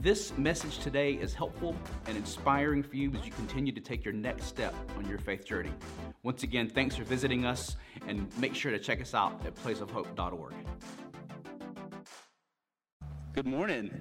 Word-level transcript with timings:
this 0.00 0.36
message 0.38 0.78
today 0.78 1.14
is 1.14 1.34
helpful 1.34 1.74
and 2.06 2.16
inspiring 2.16 2.82
for 2.82 2.96
you 2.96 3.12
as 3.14 3.24
you 3.24 3.32
continue 3.32 3.72
to 3.72 3.80
take 3.80 4.04
your 4.04 4.14
next 4.14 4.44
step 4.44 4.74
on 4.96 5.08
your 5.08 5.18
faith 5.18 5.44
journey. 5.44 5.72
Once 6.22 6.44
again, 6.44 6.68
thanks 6.68 6.94
for 6.94 7.04
visiting 7.04 7.44
us, 7.44 7.76
and 8.06 8.26
make 8.38 8.54
sure 8.54 8.70
to 8.70 8.78
check 8.78 9.00
us 9.00 9.12
out 9.14 9.44
at 9.44 9.54
placeofhope.org. 9.56 10.54
Good 13.32 13.46
morning. 13.46 14.00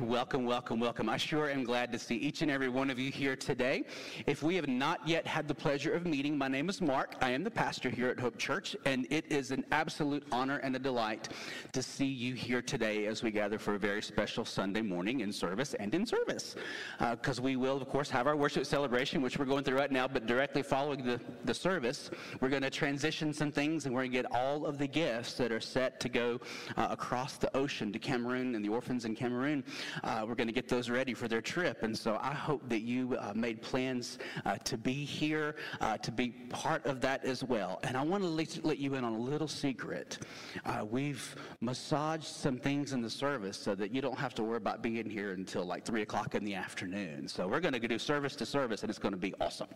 Welcome, 0.00 0.46
welcome, 0.46 0.80
welcome. 0.80 1.10
I 1.10 1.18
sure 1.18 1.50
am 1.50 1.62
glad 1.62 1.92
to 1.92 1.98
see 1.98 2.16
each 2.16 2.40
and 2.40 2.50
every 2.50 2.70
one 2.70 2.88
of 2.88 2.98
you 2.98 3.10
here 3.10 3.36
today. 3.36 3.84
If 4.26 4.42
we 4.42 4.56
have 4.56 4.66
not 4.66 5.06
yet 5.06 5.26
had 5.26 5.46
the 5.46 5.54
pleasure 5.54 5.92
of 5.92 6.06
meeting, 6.06 6.38
my 6.38 6.48
name 6.48 6.70
is 6.70 6.80
Mark. 6.80 7.16
I 7.20 7.30
am 7.32 7.44
the 7.44 7.50
pastor 7.50 7.90
here 7.90 8.08
at 8.08 8.18
Hope 8.18 8.38
Church, 8.38 8.74
and 8.86 9.06
it 9.10 9.30
is 9.30 9.50
an 9.50 9.62
absolute 9.72 10.24
honor 10.32 10.56
and 10.58 10.74
a 10.74 10.78
delight 10.78 11.28
to 11.72 11.82
see 11.82 12.06
you 12.06 12.32
here 12.32 12.62
today 12.62 13.06
as 13.06 13.22
we 13.22 13.30
gather 13.30 13.58
for 13.58 13.74
a 13.74 13.78
very 13.78 14.00
special 14.00 14.42
Sunday 14.42 14.80
morning 14.80 15.20
in 15.20 15.30
service 15.30 15.74
and 15.74 15.94
in 15.94 16.06
service. 16.06 16.56
Because 16.98 17.38
uh, 17.38 17.42
we 17.42 17.56
will, 17.56 17.76
of 17.76 17.86
course, 17.86 18.08
have 18.08 18.26
our 18.26 18.36
worship 18.36 18.64
celebration, 18.64 19.20
which 19.20 19.38
we're 19.38 19.44
going 19.44 19.64
through 19.64 19.76
right 19.76 19.92
now, 19.92 20.08
but 20.08 20.24
directly 20.24 20.62
following 20.62 21.04
the, 21.04 21.20
the 21.44 21.54
service, 21.54 22.10
we're 22.40 22.48
going 22.48 22.62
to 22.62 22.70
transition 22.70 23.34
some 23.34 23.52
things 23.52 23.84
and 23.84 23.94
we're 23.94 24.02
going 24.02 24.12
to 24.12 24.22
get 24.22 24.32
all 24.32 24.64
of 24.64 24.78
the 24.78 24.86
gifts 24.86 25.34
that 25.34 25.52
are 25.52 25.60
set 25.60 26.00
to 26.00 26.08
go 26.08 26.40
uh, 26.78 26.88
across 26.90 27.36
the 27.36 27.54
ocean 27.54 27.92
to 27.92 27.98
Cameroon 27.98 28.54
and 28.54 28.64
the 28.64 28.70
orphans 28.70 29.04
in 29.04 29.14
Cameroon 29.14 29.62
uh, 30.04 30.24
we're 30.26 30.34
going 30.34 30.46
to 30.46 30.52
get 30.52 30.68
those 30.68 30.90
ready 30.90 31.14
for 31.14 31.28
their 31.28 31.40
trip. 31.40 31.82
And 31.82 31.96
so 31.96 32.18
I 32.20 32.32
hope 32.32 32.68
that 32.68 32.80
you 32.80 33.16
uh, 33.16 33.32
made 33.34 33.62
plans 33.62 34.18
uh, 34.44 34.56
to 34.58 34.76
be 34.76 35.04
here, 35.04 35.56
uh, 35.80 35.96
to 35.98 36.10
be 36.10 36.30
part 36.48 36.84
of 36.86 37.00
that 37.00 37.24
as 37.24 37.44
well. 37.44 37.80
And 37.82 37.96
I 37.96 38.02
want 38.02 38.22
to 38.22 38.28
let, 38.28 38.64
let 38.64 38.78
you 38.78 38.94
in 38.94 39.04
on 39.04 39.14
a 39.14 39.18
little 39.18 39.48
secret. 39.48 40.18
Uh, 40.64 40.84
we've 40.88 41.36
massaged 41.60 42.24
some 42.24 42.58
things 42.58 42.92
in 42.92 43.02
the 43.02 43.10
service 43.10 43.56
so 43.56 43.74
that 43.74 43.92
you 43.94 44.00
don't 44.00 44.18
have 44.18 44.34
to 44.34 44.42
worry 44.42 44.56
about 44.56 44.82
being 44.82 45.08
here 45.08 45.32
until 45.32 45.64
like 45.64 45.84
3 45.84 46.02
o'clock 46.02 46.34
in 46.34 46.44
the 46.44 46.54
afternoon. 46.54 47.28
So 47.28 47.46
we're 47.46 47.60
going 47.60 47.74
to 47.74 47.80
do 47.80 47.98
service 47.98 48.36
to 48.36 48.46
service, 48.46 48.82
and 48.82 48.90
it's 48.90 48.98
going 48.98 49.12
to 49.12 49.18
be 49.18 49.34
awesome. 49.40 49.68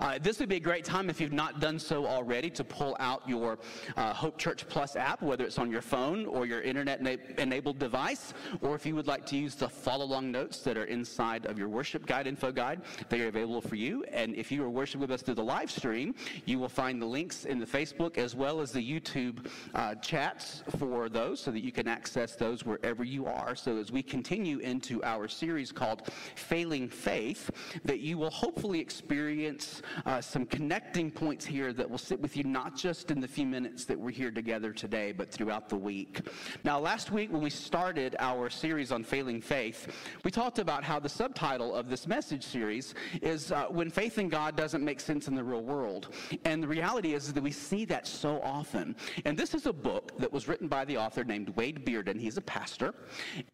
Uh, 0.00 0.18
this 0.18 0.38
would 0.40 0.48
be 0.48 0.56
a 0.56 0.60
great 0.60 0.84
time 0.84 1.10
if 1.10 1.20
you've 1.20 1.32
not 1.32 1.60
done 1.60 1.78
so 1.78 2.06
already 2.06 2.50
to 2.50 2.64
pull 2.64 2.96
out 3.00 3.28
your 3.28 3.58
Hope 3.96 4.38
Church 4.38 4.66
Plus 4.68 4.96
app, 4.96 5.22
whether 5.22 5.44
it's 5.44 5.58
on 5.58 5.70
your 5.70 5.82
phone 5.82 6.26
or 6.26 6.46
your 6.46 6.62
internet 6.62 7.00
enabled 7.38 7.78
device, 7.78 8.34
or 8.60 8.74
if 8.74 8.86
you 8.86 8.94
would 8.94 9.06
like 9.06 9.26
to 9.26 9.36
use 9.36 9.54
the 9.58 9.68
follow 9.68 10.04
along 10.04 10.30
notes 10.30 10.58
that 10.60 10.76
are 10.76 10.84
inside 10.84 11.46
of 11.46 11.58
your 11.58 11.68
worship 11.68 12.06
guide, 12.06 12.26
info 12.26 12.52
guide. 12.52 12.80
They 13.08 13.20
are 13.22 13.28
available 13.28 13.60
for 13.60 13.76
you. 13.76 14.04
And 14.12 14.34
if 14.34 14.50
you 14.50 14.64
are 14.64 14.70
worshiping 14.70 15.00
with 15.00 15.10
us 15.10 15.22
through 15.22 15.34
the 15.34 15.44
live 15.44 15.70
stream, 15.70 16.14
you 16.46 16.58
will 16.58 16.68
find 16.68 17.00
the 17.00 17.06
links 17.06 17.44
in 17.44 17.58
the 17.58 17.66
Facebook 17.66 18.18
as 18.18 18.34
well 18.34 18.60
as 18.60 18.72
the 18.72 18.80
YouTube 18.80 19.46
uh, 19.74 19.94
chats 19.96 20.62
for 20.78 21.08
those 21.08 21.40
so 21.40 21.50
that 21.50 21.62
you 21.62 21.72
can 21.72 21.88
access 21.88 22.34
those 22.36 22.64
wherever 22.64 23.04
you 23.04 23.26
are. 23.26 23.54
So 23.54 23.76
as 23.76 23.92
we 23.92 24.02
continue 24.02 24.58
into 24.58 25.02
our 25.04 25.28
series 25.28 25.72
called 25.72 26.02
Failing 26.36 26.88
Faith, 26.88 27.50
that 27.84 28.00
you 28.00 28.18
will 28.18 28.30
hopefully 28.30 28.80
experience 28.80 29.82
uh, 30.06 30.20
some 30.20 30.46
connecting 30.46 31.10
points 31.10 31.44
here 31.44 31.72
that 31.72 31.88
will 31.88 31.98
sit 31.98 32.20
with 32.20 32.36
you 32.36 32.44
not 32.44 32.76
just 32.76 33.10
in 33.10 33.20
the 33.20 33.28
few 33.28 33.46
minutes 33.46 33.84
that 33.84 33.98
we're 33.98 34.10
here 34.10 34.30
together 34.30 34.72
today, 34.72 35.12
but 35.12 35.30
throughout 35.30 35.68
the 35.68 35.76
week. 35.76 36.20
Now, 36.64 36.78
last 36.78 37.10
week 37.10 37.32
when 37.32 37.42
we 37.42 37.50
started 37.50 38.16
our 38.18 38.50
series 38.50 38.92
on 38.92 39.04
failing 39.04 39.40
faith, 39.48 39.88
we 40.24 40.30
talked 40.30 40.58
about 40.58 40.84
how 40.84 41.00
the 41.00 41.08
subtitle 41.08 41.74
of 41.74 41.88
this 41.88 42.06
message 42.06 42.44
series 42.44 42.94
is 43.22 43.50
uh, 43.50 43.64
When 43.70 43.88
Faith 43.88 44.18
in 44.18 44.28
God 44.28 44.56
Doesn't 44.56 44.84
Make 44.84 45.00
Sense 45.00 45.26
in 45.26 45.34
the 45.34 45.42
Real 45.42 45.62
World. 45.62 46.14
And 46.44 46.62
the 46.62 46.68
reality 46.68 47.14
is 47.14 47.32
that 47.32 47.42
we 47.42 47.50
see 47.50 47.86
that 47.86 48.06
so 48.06 48.42
often. 48.42 48.94
And 49.24 49.38
this 49.38 49.54
is 49.54 49.64
a 49.64 49.72
book 49.72 50.12
that 50.18 50.30
was 50.30 50.48
written 50.48 50.68
by 50.68 50.84
the 50.84 50.98
author 50.98 51.24
named 51.24 51.48
Wade 51.56 51.86
Bearden. 51.86 52.20
He's 52.20 52.36
a 52.36 52.42
pastor. 52.42 52.92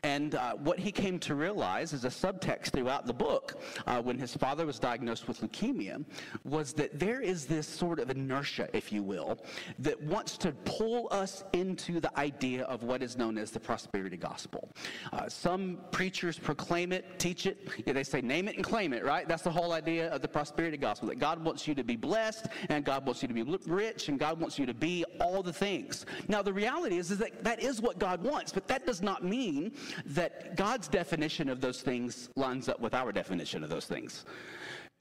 And 0.03 0.34
uh, 0.34 0.55
what 0.55 0.81
he 0.81 0.91
came 0.91 1.21
to 1.21 1.37
realize 1.37 1.93
is 1.93 2.05
a 2.05 2.09
subtext 2.09 2.71
throughout 2.72 3.06
the 3.06 3.15
book 3.15 3.62
uh, 3.87 4.03
when 4.03 4.19
his 4.19 4.37
father 4.37 4.66
was 4.66 4.81
diagnosed 4.81 5.28
with 5.28 5.43
leukemia 5.43 6.05
was 6.43 6.72
that 6.72 6.99
there 6.99 7.21
is 7.21 7.47
this 7.47 7.69
sort 7.69 8.00
of 8.00 8.11
inertia, 8.11 8.69
if 8.72 8.93
you 8.93 9.05
will, 9.05 9.38
that 9.78 10.03
wants 10.03 10.37
to 10.38 10.50
pull 10.65 11.06
us 11.12 11.44
into 11.53 12.00
the 12.00 12.19
idea 12.19 12.65
of 12.65 12.82
what 12.82 13.00
is 13.00 13.16
known 13.16 13.38
as 13.38 13.53
the 13.53 13.61
prosperity 13.61 14.16
gospel. 14.16 14.69
Uh, 15.12 15.28
some 15.28 15.74
preachers 15.91 16.39
proclaim 16.39 16.93
it, 16.93 17.19
teach 17.19 17.47
it. 17.47 17.69
They 17.87 18.05
say 18.05 18.21
name 18.21 18.49
it 18.49 18.57
and 18.57 18.65
claim 18.65 18.93
it, 18.93 19.05
right? 19.05 19.29
That's 19.29 19.43
the 19.43 19.51
whole 19.51 19.73
idea 19.73 20.11
of 20.11 20.23
the 20.23 20.29
prosperity 20.29 20.77
gospel 20.77 21.09
that 21.09 21.19
God 21.19 21.45
wants 21.45 21.67
you 21.69 21.75
to 21.75 21.85
be 21.85 21.97
blessed 21.97 22.47
and 22.69 22.85
God 22.85 23.07
wants 23.07 23.23
you 23.23 23.29
to 23.29 23.35
be 23.35 23.43
rich 23.43 24.09
and 24.09 24.19
God 24.19 24.41
wants 24.41 24.59
you 24.59 24.67
to 24.67 24.75
be 24.75 25.05
all 25.21 25.43
the 25.43 25.53
things. 25.53 26.07
Now, 26.29 26.43
the 26.43 26.53
reality 26.53 26.99
is, 26.99 27.11
is 27.11 27.19
that 27.19 27.45
that 27.45 27.62
is 27.62 27.81
what 27.81 27.99
God 27.99 28.23
wants, 28.23 28.53
but 28.53 28.67
that 28.69 28.87
does 28.87 29.03
not 29.03 29.25
mean 29.25 29.73
that 30.07 30.57
God's 30.57 30.89
definition 30.89 31.49
of 31.49 31.61
those 31.61 31.81
things 31.81 32.29
lines 32.37 32.69
up 32.69 32.81
with 32.81 32.95
our 32.95 33.12
definition 33.12 33.62
of 33.62 33.71
those 33.71 33.87
things. 33.87 34.25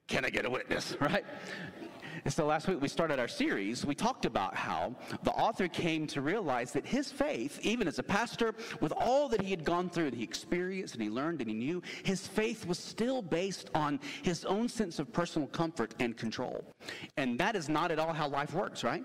Can 0.08 0.26
I 0.26 0.30
get 0.30 0.46
a 0.46 0.50
witness, 0.50 0.96
right? 1.00 1.26
And 2.26 2.34
so 2.34 2.46
last 2.46 2.68
week 2.68 2.82
we 2.82 2.88
started 2.88 3.20
our 3.20 3.28
series. 3.28 3.86
We 3.86 3.96
talked 3.96 4.26
about 4.26 4.56
how 4.56 4.96
the 5.24 5.32
author 5.32 5.68
came 5.68 6.08
to 6.08 6.22
realize 6.22 6.72
that 6.72 6.86
his 6.86 7.12
faith, 7.12 7.60
even 7.64 7.88
as 7.88 8.00
a 8.00 8.04
pastor, 8.04 8.56
with 8.80 8.94
all 8.94 9.28
that 9.30 9.42
he 9.42 9.52
had 9.52 9.64
gone 9.64 9.90
through, 9.90 10.12
that 10.12 10.18
he 10.18 10.24
experienced 10.24 10.94
and 10.94 11.04
he 11.04 11.10
learned 11.10 11.42
and 11.42 11.50
he 11.50 11.56
knew, 11.56 11.82
his 12.04 12.26
faith 12.26 12.66
was 12.66 12.80
still 12.80 13.22
based 13.22 13.70
on 13.76 14.00
his 14.22 14.46
own 14.46 14.70
sense 14.70 15.00
of 15.00 15.12
personal 15.12 15.48
comfort 15.50 15.96
and 16.00 16.16
control. 16.16 16.64
And 17.18 17.38
that 17.40 17.56
is 17.56 17.68
not 17.68 17.92
at 17.92 18.00
all 18.00 18.14
how 18.14 18.28
life 18.28 18.54
works, 18.54 18.84
right? 18.84 19.04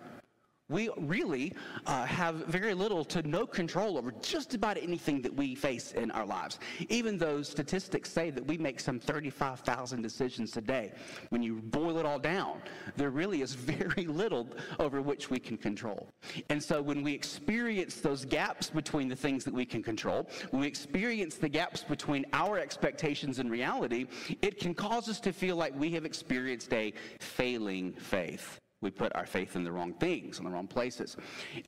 We 0.69 0.91
really 0.99 1.55
uh, 1.87 2.05
have 2.05 2.47
very 2.47 2.75
little 2.75 3.03
to 3.03 3.27
no 3.27 3.47
control 3.47 3.97
over 3.97 4.13
just 4.21 4.55
about 4.55 4.77
anything 4.77 5.23
that 5.23 5.35
we 5.35 5.55
face 5.55 5.93
in 5.93 6.11
our 6.11 6.27
lives. 6.27 6.59
Even 6.91 7.17
though 7.17 7.43
statistics 7.43 8.11
say 8.11 8.31
that 8.31 8.47
we 8.47 8.59
make 8.59 8.79
some 8.79 9.01
35,000 9.01 10.03
decisions 10.03 10.57
a 10.57 10.61
day, 10.61 10.93
when 11.31 11.43
you 11.43 11.55
boil 11.57 11.99
it 11.99 12.05
all 12.05 12.19
down, 12.19 12.61
there 12.97 13.11
really 13.11 13.41
is 13.41 13.55
very 13.69 14.07
little 14.07 14.47
over 14.79 15.01
which 15.01 15.31
we 15.31 15.39
can 15.39 15.57
control. 15.57 16.11
And 16.51 16.63
so 16.63 16.83
when 16.83 17.03
we 17.03 17.15
experience 17.15 17.97
those 17.97 18.27
gaps 18.27 18.69
between 18.69 19.09
the 19.09 19.17
things 19.17 19.45
that 19.45 19.55
we 19.55 19.65
can 19.65 19.83
control, 19.83 20.29
when 20.51 20.61
we 20.61 20.67
experience 20.67 21.37
the 21.37 21.49
gaps 21.49 21.83
between 21.83 22.27
our 22.35 22.59
expectations 22.59 23.39
and 23.39 23.51
reality, 23.51 24.07
it 24.43 24.59
can 24.59 24.75
cause 24.75 25.09
us 25.09 25.19
to 25.21 25.33
feel 25.33 25.57
like 25.57 25.75
we 25.79 25.91
have 25.93 26.05
experienced 26.05 26.73
a 26.75 26.93
failing 27.21 27.93
faith. 27.95 28.61
We 28.81 28.91
put 28.91 29.15
our 29.17 29.27
faith 29.27 29.57
in 29.57 29.65
the 29.65 29.73
wrong 29.73 29.93
things, 29.95 30.39
in 30.39 30.45
the 30.45 30.51
wrong 30.51 30.69
places. 30.69 31.17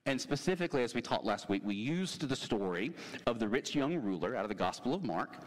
And 0.07 0.21
specifically, 0.21 0.85
as 0.85 0.95
we 0.95 1.03
taught 1.03 1.25
last 1.25 1.49
week, 1.49 1.63
we 1.65 1.75
used 1.75 2.29
the 2.29 2.37
story 2.37 2.93
of 3.27 3.41
the 3.41 3.49
rich 3.49 3.75
young 3.75 3.97
ruler 3.97 4.37
out 4.37 4.45
of 4.45 4.49
the 4.49 4.55
Gospel 4.55 4.95
of 4.95 5.05
Mark. 5.05 5.39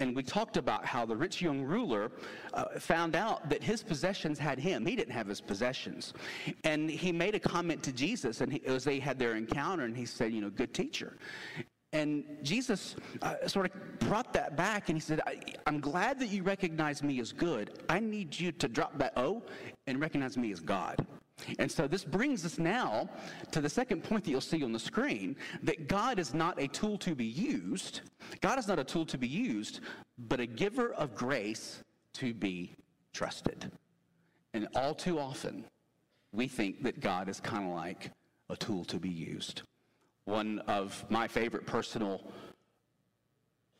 And 0.00 0.16
we 0.16 0.22
talked 0.22 0.56
about 0.56 0.84
how 0.84 1.04
the 1.04 1.16
rich 1.16 1.42
young 1.42 1.60
ruler 1.60 2.12
uh, 2.54 2.78
found 2.78 3.16
out 3.16 3.50
that 3.50 3.62
his 3.62 3.82
possessions 3.82 4.38
had 4.38 4.58
him. 4.58 4.86
He 4.86 4.96
didn't 4.96 5.12
have 5.12 5.26
his 5.26 5.42
possessions. 5.42 6.14
And 6.64 6.90
he 6.90 7.12
made 7.12 7.34
a 7.34 7.40
comment 7.40 7.82
to 7.82 7.92
Jesus, 7.92 8.40
and 8.40 8.52
he, 8.52 8.64
as 8.64 8.84
they 8.84 8.98
had 8.98 9.18
their 9.18 9.36
encounter, 9.36 9.84
and 9.84 9.96
he 9.96 10.06
said, 10.06 10.32
You 10.32 10.40
know, 10.40 10.50
good 10.50 10.72
teacher. 10.72 11.18
And 11.92 12.24
Jesus 12.42 12.94
uh, 13.20 13.46
sort 13.48 13.66
of 13.66 13.98
brought 13.98 14.32
that 14.34 14.56
back 14.56 14.88
and 14.88 14.96
he 14.96 15.00
said, 15.00 15.20
I, 15.26 15.40
am 15.66 15.80
glad 15.80 16.20
that 16.20 16.28
you 16.28 16.44
recognize 16.44 17.02
me 17.02 17.18
as 17.20 17.32
good. 17.32 17.82
I 17.88 17.98
need 17.98 18.38
you 18.38 18.52
to 18.52 18.68
drop 18.68 18.96
that 18.98 19.12
O 19.16 19.42
and 19.86 20.00
recognize 20.00 20.36
me 20.36 20.52
as 20.52 20.60
God. 20.60 21.04
And 21.58 21.70
so 21.70 21.88
this 21.88 22.04
brings 22.04 22.44
us 22.44 22.58
now 22.58 23.08
to 23.50 23.60
the 23.60 23.68
second 23.68 24.04
point 24.04 24.24
that 24.24 24.30
you'll 24.30 24.40
see 24.40 24.62
on 24.62 24.72
the 24.72 24.78
screen 24.78 25.34
that 25.62 25.88
God 25.88 26.18
is 26.18 26.32
not 26.32 26.60
a 26.60 26.68
tool 26.68 26.96
to 26.98 27.14
be 27.14 27.24
used. 27.24 28.02
God 28.40 28.58
is 28.58 28.68
not 28.68 28.78
a 28.78 28.84
tool 28.84 29.06
to 29.06 29.18
be 29.18 29.26
used, 29.26 29.80
but 30.28 30.38
a 30.38 30.46
giver 30.46 30.92
of 30.92 31.14
grace 31.14 31.82
to 32.14 32.34
be 32.34 32.74
trusted. 33.12 33.72
And 34.54 34.68
all 34.76 34.94
too 34.94 35.18
often, 35.18 35.64
we 36.32 36.46
think 36.46 36.82
that 36.84 37.00
God 37.00 37.28
is 37.28 37.40
kind 37.40 37.68
of 37.68 37.74
like 37.74 38.10
a 38.48 38.56
tool 38.56 38.84
to 38.84 38.98
be 38.98 39.08
used 39.08 39.62
one 40.30 40.60
of 40.60 41.04
my 41.10 41.26
favorite 41.26 41.66
personal 41.66 42.22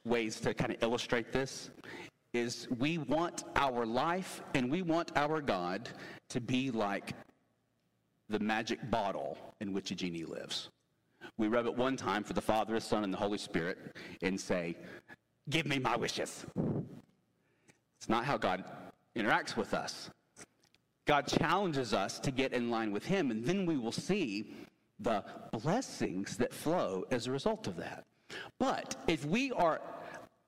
ways 0.04 0.40
to 0.40 0.52
kind 0.52 0.72
of 0.72 0.82
illustrate 0.82 1.32
this 1.32 1.70
is 2.34 2.68
we 2.78 2.98
want 2.98 3.44
our 3.56 3.86
life 3.86 4.42
and 4.54 4.70
we 4.70 4.82
want 4.82 5.12
our 5.16 5.40
God 5.40 5.88
to 6.28 6.40
be 6.40 6.70
like 6.70 7.12
the 8.28 8.38
magic 8.38 8.78
bottle 8.90 9.38
in 9.60 9.72
which 9.72 9.90
a 9.90 9.94
genie 9.94 10.24
lives. 10.24 10.70
We 11.38 11.48
rub 11.48 11.66
it 11.66 11.76
one 11.76 11.96
time 11.96 12.24
for 12.24 12.32
the 12.32 12.40
Father, 12.40 12.74
the 12.74 12.80
Son, 12.80 13.04
and 13.04 13.12
the 13.12 13.18
Holy 13.18 13.38
Spirit 13.38 13.96
and 14.22 14.38
say, 14.38 14.76
Give 15.48 15.66
me 15.66 15.78
my 15.78 15.96
wishes. 15.96 16.44
It's 17.98 18.08
not 18.08 18.24
how 18.24 18.36
God 18.36 18.64
interacts 19.16 19.56
with 19.56 19.74
us. 19.74 20.10
God 21.06 21.26
challenges 21.26 21.92
us 21.92 22.20
to 22.20 22.30
get 22.30 22.52
in 22.52 22.70
line 22.70 22.92
with 22.92 23.04
Him, 23.04 23.30
and 23.30 23.44
then 23.44 23.66
we 23.66 23.76
will 23.76 23.92
see 23.92 24.54
the 25.00 25.24
blessings 25.52 26.36
that 26.36 26.52
flow 26.52 27.04
as 27.10 27.26
a 27.26 27.30
result 27.30 27.66
of 27.66 27.76
that. 27.76 28.04
But 28.58 28.96
if 29.08 29.24
we 29.24 29.52
are, 29.52 29.80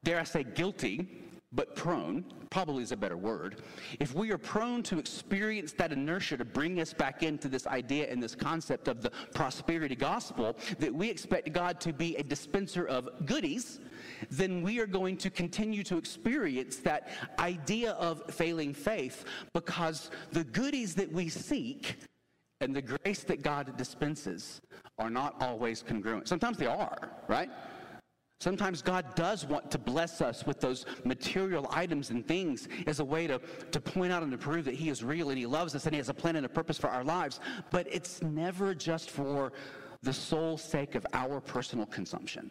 dare 0.05 0.21
I 0.21 0.25
say, 0.25 0.45
guilty 0.45 1.23
but 1.55 1.77
prone, 1.77 2.25
probably 2.51 2.83
is 2.83 2.93
a 2.93 2.97
better 2.97 3.17
word, 3.17 3.63
if 4.01 4.15
we 4.15 4.31
are 4.31 4.39
prone 4.39 4.83
to 4.85 4.99
experience 4.99 5.73
that 5.73 5.93
inertia 5.93 6.37
to 6.39 6.45
bring 6.47 6.81
us 6.81 6.95
back 6.95 7.23
into 7.23 7.47
this 7.47 7.67
idea 7.67 8.11
and 8.11 8.23
this 8.23 8.35
concept 8.35 8.89
of 8.89 9.03
the 9.03 9.11
prosperity 9.35 9.95
gospel, 9.95 10.57
that 10.79 10.93
we 10.93 11.11
expect 11.11 11.53
God 11.53 11.79
to 11.81 11.93
be 11.93 12.17
a 12.17 12.23
dispenser 12.23 12.87
of 12.87 13.27
goodies, 13.27 13.81
then 14.31 14.63
we 14.63 14.81
are 14.81 14.87
going 14.87 15.17
to 15.19 15.29
continue 15.29 15.83
to 15.83 15.99
experience 15.99 16.77
that 16.79 17.09
idea 17.39 17.93
of 17.93 18.23
failing 18.31 18.73
faith 18.73 19.25
because 19.53 20.11
the 20.31 20.45
goodies 20.45 20.95
that 20.95 21.13
we 21.13 21.29
seek 21.29 21.97
and 22.63 22.75
the 22.75 22.83
grace 22.83 23.25
that 23.25 23.43
God 23.43 23.77
dispenses 23.77 24.61
are 24.99 25.11
not 25.11 25.35
always 25.41 25.83
congruent. 25.83 26.29
Sometimes 26.29 26.57
they 26.57 26.67
are, 26.67 27.11
right? 27.29 27.51
Sometimes 28.41 28.83
God 28.83 29.15
does 29.15 29.45
want 29.47 29.71
to 29.71 29.79
bless 29.79 30.21
us 30.21 30.47
with 30.47 30.61
those 30.61 30.85
material 31.05 31.69
items 31.71 32.11
and 32.11 32.27
things 32.27 32.69
as 32.87 33.01
a 33.01 33.05
way 33.05 33.27
to, 33.27 33.41
to 33.71 33.81
point 33.81 34.13
out 34.13 34.23
and 34.23 34.33
to 34.33 34.39
prove 34.39 34.65
that 34.65 34.75
He 34.75 34.89
is 34.89 35.05
real 35.05 35.31
and 35.31 35.39
He 35.39 35.47
loves 35.47 35.75
us 35.75 35.87
and 35.87 35.95
He 35.95 35.99
has 35.99 36.09
a 36.09 36.15
plan 36.15 36.37
and 36.37 36.47
a 36.47 36.49
purpose 36.49 36.79
for 36.79 36.89
our 36.89 37.05
lives. 37.05 37.41
But 37.71 37.87
it's 37.91 38.23
never 38.23 38.75
just 38.75 39.11
for 39.11 39.53
the 40.03 40.13
sole 40.13 40.59
sake 40.59 40.95
of 40.95 41.07
our 41.13 41.41
personal 41.41 41.87
consumption. 41.87 42.51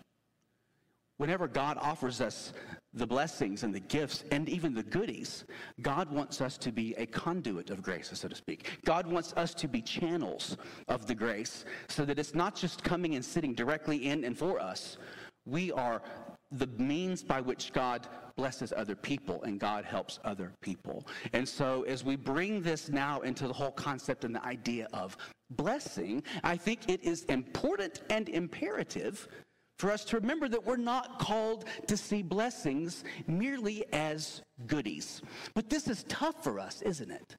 Whenever 1.17 1.47
God 1.47 1.77
offers 1.79 2.21
us 2.21 2.53
the 2.93 3.07
blessings 3.07 3.63
and 3.63 3.73
the 3.73 3.79
gifts 3.79 4.23
and 4.31 4.49
even 4.49 4.73
the 4.73 4.83
goodies, 4.83 5.45
God 5.81 6.11
wants 6.11 6.41
us 6.41 6.57
to 6.59 6.71
be 6.71 6.93
a 6.95 7.05
conduit 7.05 7.69
of 7.69 7.81
grace, 7.81 8.09
so 8.13 8.27
to 8.27 8.35
speak. 8.35 8.79
God 8.85 9.07
wants 9.07 9.33
us 9.37 9.53
to 9.55 9.67
be 9.67 9.81
channels 9.81 10.57
of 10.87 11.07
the 11.07 11.15
grace 11.15 11.65
so 11.87 12.03
that 12.05 12.19
it's 12.19 12.35
not 12.35 12.55
just 12.55 12.83
coming 12.83 13.15
and 13.15 13.23
sitting 13.23 13.53
directly 13.53 14.07
in 14.07 14.25
and 14.25 14.37
for 14.37 14.59
us, 14.59 14.97
we 15.45 15.71
are 15.71 16.01
the 16.51 16.67
means 16.77 17.23
by 17.23 17.39
which 17.39 17.71
God 17.71 18.07
blesses 18.35 18.73
other 18.75 18.95
people 18.95 19.41
and 19.43 19.59
God 19.59 19.85
helps 19.85 20.19
other 20.25 20.53
people. 20.61 21.07
And 21.33 21.47
so, 21.47 21.83
as 21.83 22.03
we 22.03 22.15
bring 22.15 22.61
this 22.61 22.89
now 22.89 23.21
into 23.21 23.47
the 23.47 23.53
whole 23.53 23.71
concept 23.71 24.25
and 24.25 24.35
the 24.35 24.45
idea 24.45 24.87
of 24.93 25.17
blessing, 25.51 26.23
I 26.43 26.57
think 26.57 26.89
it 26.89 27.03
is 27.03 27.23
important 27.25 28.01
and 28.09 28.27
imperative 28.29 29.27
for 29.81 29.91
us 29.91 30.05
to 30.05 30.15
remember 30.15 30.47
that 30.47 30.63
we're 30.63 30.77
not 30.77 31.17
called 31.17 31.65
to 31.87 31.97
see 31.97 32.21
blessings 32.21 33.03
merely 33.25 33.83
as 33.91 34.43
goodies. 34.67 35.23
But 35.55 35.71
this 35.71 35.87
is 35.87 36.03
tough 36.03 36.43
for 36.43 36.59
us, 36.59 36.83
isn't 36.83 37.09
it? 37.09 37.35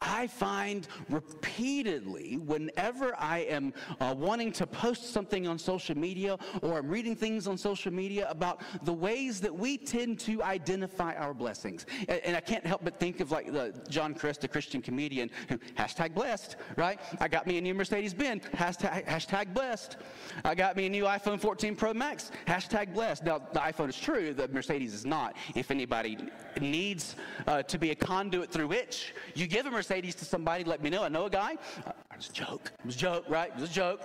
I 0.00 0.26
find 0.26 0.86
repeatedly, 1.08 2.38
whenever 2.38 3.14
I 3.18 3.40
am 3.40 3.72
uh, 4.00 4.14
wanting 4.16 4.52
to 4.52 4.66
post 4.66 5.12
something 5.12 5.46
on 5.46 5.58
social 5.58 5.96
media 5.96 6.38
or 6.62 6.78
I'm 6.78 6.88
reading 6.88 7.16
things 7.16 7.46
on 7.46 7.56
social 7.56 7.92
media 7.92 8.28
about 8.28 8.62
the 8.84 8.92
ways 8.92 9.40
that 9.40 9.54
we 9.54 9.78
tend 9.78 10.18
to 10.20 10.42
identify 10.42 11.14
our 11.14 11.34
blessings. 11.34 11.86
And, 12.08 12.20
and 12.24 12.36
I 12.36 12.40
can't 12.40 12.66
help 12.66 12.82
but 12.84 12.98
think 13.00 13.20
of 13.20 13.30
like 13.30 13.52
the 13.52 13.74
John 13.88 14.14
Crist, 14.14 14.44
a 14.44 14.48
Christian 14.48 14.82
comedian, 14.82 15.30
who 15.48 15.58
hashtag 15.76 16.14
blessed, 16.14 16.56
right? 16.76 17.00
I 17.20 17.28
got 17.28 17.46
me 17.46 17.58
a 17.58 17.60
new 17.60 17.74
Mercedes 17.74 18.14
Benz, 18.14 18.44
hashtag, 18.54 19.06
hashtag 19.06 19.54
blessed. 19.54 19.96
I 20.44 20.54
got 20.54 20.76
me 20.76 20.86
a 20.86 20.90
new 20.90 21.04
iPhone 21.04 21.40
14 21.40 21.76
Pro 21.76 21.94
Max, 21.94 22.30
hashtag 22.46 22.94
blessed. 22.94 23.24
Now, 23.24 23.38
the 23.38 23.60
iPhone 23.60 23.88
is 23.88 23.98
true, 23.98 24.34
the 24.34 24.48
Mercedes 24.48 24.94
is 24.94 25.06
not. 25.06 25.36
If 25.54 25.70
anybody 25.70 26.18
needs 26.60 27.16
uh, 27.46 27.62
to 27.62 27.78
be 27.78 27.90
a 27.90 27.94
conduit 27.94 28.50
through 28.50 28.68
which 28.68 29.14
you 29.34 29.46
give 29.46 29.66
a 29.66 29.70
Mercedes 29.74 30.14
to 30.16 30.24
somebody, 30.24 30.64
let 30.64 30.82
me 30.82 30.90
know. 30.90 31.02
I 31.02 31.08
know 31.08 31.26
a 31.26 31.30
guy. 31.30 31.52
It 31.52 31.94
was 32.16 32.30
a 32.30 32.32
joke. 32.32 32.72
It 32.78 32.86
was 32.86 32.96
a 32.96 32.98
joke, 32.98 33.24
right? 33.28 33.50
It 33.54 33.60
was 33.60 33.70
a 33.70 33.74
joke. 33.74 34.00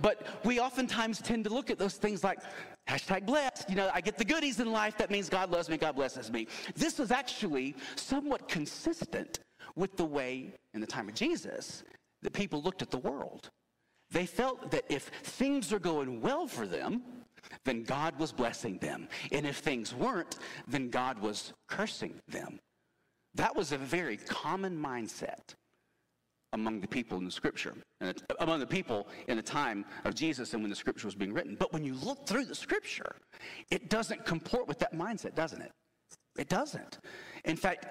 But 0.00 0.26
we 0.44 0.60
oftentimes 0.60 1.20
tend 1.20 1.44
to 1.44 1.50
look 1.50 1.70
at 1.70 1.78
those 1.78 1.94
things 1.94 2.22
like, 2.22 2.38
hashtag 2.88 3.24
blessed. 3.24 3.70
You 3.70 3.76
know, 3.76 3.90
I 3.94 4.00
get 4.00 4.18
the 4.18 4.24
goodies 4.24 4.60
in 4.60 4.70
life. 4.70 4.98
That 4.98 5.10
means 5.10 5.28
God 5.28 5.50
loves 5.50 5.68
me. 5.68 5.76
God 5.76 5.96
blesses 5.96 6.30
me. 6.30 6.48
This 6.74 6.98
was 6.98 7.10
actually 7.10 7.76
somewhat 7.96 8.48
consistent 8.48 9.40
with 9.76 9.96
the 9.96 10.04
way 10.04 10.54
in 10.74 10.80
the 10.80 10.86
time 10.86 11.08
of 11.08 11.14
Jesus 11.14 11.84
that 12.22 12.32
people 12.32 12.62
looked 12.62 12.82
at 12.82 12.90
the 12.90 12.98
world. 12.98 13.50
They 14.10 14.26
felt 14.26 14.70
that 14.72 14.84
if 14.88 15.04
things 15.22 15.72
are 15.72 15.78
going 15.78 16.20
well 16.20 16.46
for 16.46 16.66
them, 16.66 17.02
then 17.64 17.82
God 17.82 18.18
was 18.18 18.32
blessing 18.32 18.78
them. 18.78 19.08
And 19.30 19.46
if 19.46 19.58
things 19.58 19.94
weren't, 19.94 20.38
then 20.68 20.90
God 20.90 21.18
was 21.18 21.52
cursing 21.68 22.20
them. 22.28 22.60
That 23.34 23.54
was 23.56 23.72
a 23.72 23.78
very 23.78 24.16
common 24.16 24.76
mindset 24.76 25.54
among 26.52 26.80
the 26.80 26.88
people 26.88 27.16
in 27.16 27.24
the 27.24 27.30
scripture, 27.30 27.74
and 28.00 28.22
among 28.40 28.60
the 28.60 28.66
people 28.66 29.08
in 29.28 29.36
the 29.38 29.42
time 29.42 29.86
of 30.04 30.14
Jesus 30.14 30.52
and 30.52 30.62
when 30.62 30.68
the 30.68 30.76
scripture 30.76 31.06
was 31.06 31.14
being 31.14 31.32
written. 31.32 31.56
But 31.58 31.72
when 31.72 31.82
you 31.82 31.94
look 31.94 32.26
through 32.26 32.44
the 32.44 32.54
scripture, 32.54 33.16
it 33.70 33.88
doesn't 33.88 34.26
comport 34.26 34.68
with 34.68 34.78
that 34.80 34.92
mindset, 34.94 35.34
doesn't 35.34 35.62
it? 35.62 35.72
It 36.38 36.48
doesn't. 36.48 36.98
In 37.44 37.56
fact, 37.56 37.86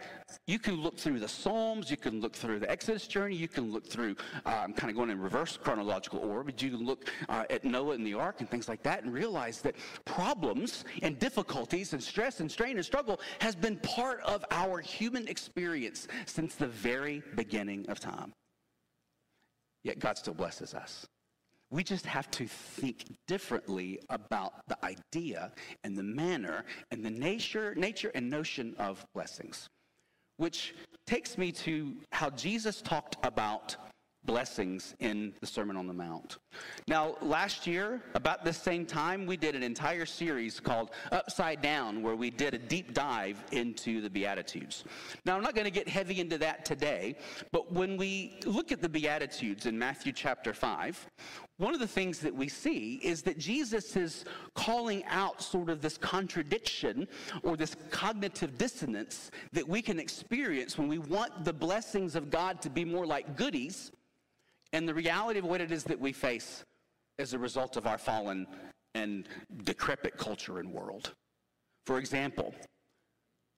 you 0.48 0.58
can 0.58 0.76
look 0.76 0.98
through 0.98 1.20
the 1.20 1.28
Psalms, 1.28 1.92
you 1.92 1.98
can 1.98 2.22
look 2.22 2.34
through 2.34 2.60
the 2.60 2.72
Exodus 2.72 3.06
journey, 3.06 3.36
you 3.36 3.48
can 3.48 3.72
look 3.72 3.86
through, 3.86 4.16
I'm 4.46 4.72
um, 4.72 4.74
kind 4.74 4.90
of 4.90 4.96
going 4.96 5.10
in 5.10 5.20
reverse 5.20 5.58
chronological 5.58 6.20
order, 6.20 6.44
but 6.46 6.62
you 6.62 6.72
can 6.72 6.86
look 6.86 7.10
uh, 7.30 7.44
at 7.50 7.66
Noah 7.66 7.94
and 7.94 8.08
the 8.08 8.14
ark 8.14 8.40
and 8.40 8.50
things 8.50 8.70
like 8.70 8.82
that 8.84 9.04
and 9.04 9.14
realize 9.14 9.62
that 9.62 9.76
problems 10.06 10.86
and 11.04 11.20
difficulties 11.20 11.94
and 11.94 12.02
stress 12.02 12.40
and 12.40 12.50
strain 12.50 12.78
and 12.78 12.86
struggle 12.86 13.20
has 13.40 13.56
been 13.56 13.78
part 13.78 14.22
of 14.22 14.44
our 14.52 14.80
human 14.80 15.28
experience 15.28 16.08
since 16.26 16.56
the 16.56 16.68
very 16.68 17.22
beginning 17.36 17.86
of 17.90 18.00
time. 18.00 18.34
Yet 19.84 20.00
God 20.00 20.18
still 20.18 20.34
blesses 20.34 20.74
us. 20.74 21.06
We 21.72 21.86
just 21.86 22.06
have 22.06 22.30
to 22.32 22.48
think 22.48 23.06
differently 23.28 24.00
about 24.10 24.68
the 24.68 24.78
idea 24.86 25.54
and 25.86 25.98
the 25.98 26.04
manner 26.04 26.66
and 26.92 27.04
the 27.04 27.10
nature, 27.10 27.74
nature 27.76 28.12
and 28.14 28.30
notion 28.30 28.76
of 28.78 29.06
blessings. 29.14 29.70
Which 30.36 30.76
takes 31.08 31.38
me 31.38 31.52
to 31.54 31.96
how 32.12 32.30
Jesus 32.32 32.82
talked 32.82 33.16
about 33.26 33.78
blessings 34.26 34.96
in 35.00 35.34
the 35.42 35.48
Sermon 35.48 35.76
on 35.76 35.88
the 35.88 35.94
Mount. 35.94 36.38
Now, 36.88 37.16
last 37.22 37.66
year, 37.66 38.02
about 38.14 38.46
the 38.46 38.54
same 38.54 38.86
time, 38.86 39.26
we 39.26 39.36
did 39.36 39.56
an 39.56 39.64
entire 39.64 40.06
series 40.06 40.60
called 40.60 40.92
Upside 41.12 41.62
Down, 41.62 42.02
where 42.02 42.16
we 42.16 42.30
did 42.30 42.54
a 42.54 42.58
deep 42.58 42.94
dive 42.94 43.44
into 43.52 44.02
the 44.02 44.10
Beatitudes. 44.10 44.84
Now, 45.26 45.36
I'm 45.36 45.44
not 45.44 45.56
going 45.56 45.66
to 45.66 45.72
get 45.72 45.88
heavy 45.88 46.20
into 46.20 46.38
that 46.38 46.66
today, 46.66 47.16
but 47.52 47.72
when 47.72 47.98
we 47.98 48.40
look 48.46 48.72
at 48.72 48.82
the 48.82 48.90
Beatitudes 48.90 49.66
in 49.66 49.78
Matthew 49.78 50.14
chapter 50.14 50.54
5, 50.54 51.08
one 51.58 51.74
of 51.74 51.80
the 51.80 51.88
things 51.88 52.20
that 52.20 52.34
we 52.34 52.48
see 52.48 52.96
is 53.04 53.22
that 53.24 53.38
Jesus 53.38 53.96
is 53.96 54.26
calling 54.56 55.04
out 55.06 55.42
sort 55.42 55.70
of 55.70 55.82
this 55.82 55.98
contradiction 55.98 57.08
or 57.44 57.56
this 57.56 57.76
cognitive 57.92 58.58
dissonance 58.58 59.30
that 59.52 59.68
we 59.68 59.82
can 59.82 60.00
experience 60.00 60.78
when 60.78 60.88
we 60.88 60.98
want 60.98 61.46
the 61.46 61.54
blessings 61.54 62.16
of 62.16 62.30
God 62.30 62.62
to 62.64 62.70
be 62.70 62.84
more 62.84 63.06
like 63.06 63.36
goodies 63.36 63.92
and 64.74 64.88
the 64.88 64.94
reality 64.94 65.40
of 65.40 65.46
what 65.46 65.62
it 65.62 65.72
is 65.72 65.84
that 65.86 66.00
we 66.00 66.12
face 66.12 66.64
as 67.20 67.34
a 67.34 67.40
result 67.40 67.78
of 67.78 67.88
our 67.88 67.98
fallen 67.98 68.48
and 68.96 69.28
decrepit 69.64 70.18
culture 70.18 70.60
and 70.60 70.72
world. 70.72 71.14
For 71.86 71.98
example, 71.98 72.54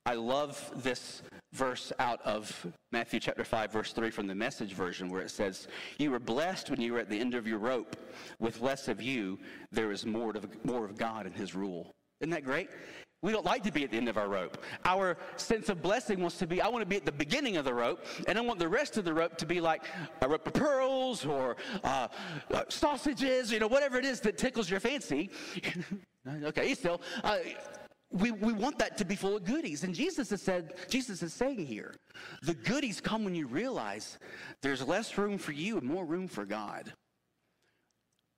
I 0.05 0.15
love 0.15 0.71
this 0.75 1.23
verse 1.53 1.93
out 1.97 2.21
of 2.23 2.67
Matthew 2.91 3.21
chapter 3.21 3.45
5, 3.45 3.71
verse 3.71 3.93
3 3.93 4.09
from 4.09 4.27
the 4.27 4.35
message 4.35 4.73
version, 4.73 5.09
where 5.09 5.21
it 5.21 5.31
says, 5.31 5.67
You 5.97 6.11
were 6.11 6.19
blessed 6.19 6.69
when 6.69 6.81
you 6.81 6.93
were 6.93 6.99
at 6.99 7.09
the 7.09 7.19
end 7.19 7.35
of 7.35 7.47
your 7.47 7.59
rope. 7.59 7.95
With 8.39 8.59
less 8.59 8.89
of 8.89 9.01
you, 9.01 9.39
there 9.71 9.91
is 9.91 10.05
more 10.05 10.31
of, 10.31 10.65
more 10.65 10.83
of 10.83 10.97
God 10.97 11.25
and 11.25 11.35
his 11.35 11.55
rule. 11.55 11.89
Isn't 12.19 12.31
that 12.31 12.43
great? 12.43 12.69
We 13.23 13.31
don't 13.31 13.45
like 13.45 13.63
to 13.63 13.71
be 13.71 13.85
at 13.85 13.91
the 13.91 13.97
end 13.97 14.09
of 14.09 14.17
our 14.17 14.27
rope. 14.27 14.57
Our 14.83 15.17
sense 15.37 15.69
of 15.69 15.81
blessing 15.81 16.19
wants 16.19 16.37
to 16.39 16.45
be, 16.45 16.61
I 16.61 16.67
want 16.67 16.81
to 16.81 16.85
be 16.85 16.97
at 16.97 17.05
the 17.05 17.11
beginning 17.11 17.55
of 17.55 17.63
the 17.63 17.73
rope, 17.73 18.05
and 18.27 18.37
I 18.37 18.41
want 18.41 18.59
the 18.59 18.67
rest 18.67 18.97
of 18.97 19.05
the 19.05 19.13
rope 19.13 19.37
to 19.37 19.45
be 19.45 19.61
like 19.61 19.85
a 20.21 20.27
rope 20.27 20.45
of 20.45 20.53
pearls 20.53 21.25
or 21.25 21.55
uh, 21.85 22.09
uh, 22.53 22.63
sausages, 22.67 23.49
you 23.49 23.59
know, 23.59 23.67
whatever 23.67 23.97
it 23.97 24.03
is 24.03 24.19
that 24.19 24.37
tickles 24.37 24.69
your 24.69 24.81
fancy. 24.81 25.31
okay, 26.43 26.73
still. 26.73 27.01
Uh, 27.23 27.37
we, 28.11 28.31
we 28.31 28.51
want 28.51 28.77
that 28.79 28.97
to 28.97 29.05
be 29.05 29.15
full 29.15 29.37
of 29.37 29.45
goodies. 29.45 29.85
And 29.85 29.95
Jesus 29.95 30.29
has 30.31 30.41
said, 30.41 30.73
Jesus 30.89 31.23
is 31.23 31.33
saying 31.33 31.65
here, 31.65 31.95
the 32.41 32.53
goodies 32.53 32.99
come 32.99 33.23
when 33.23 33.35
you 33.35 33.47
realize 33.47 34.19
there's 34.61 34.85
less 34.85 35.17
room 35.17 35.37
for 35.37 35.53
you 35.53 35.77
and 35.77 35.87
more 35.87 36.05
room 36.05 36.27
for 36.27 36.45
God. 36.45 36.91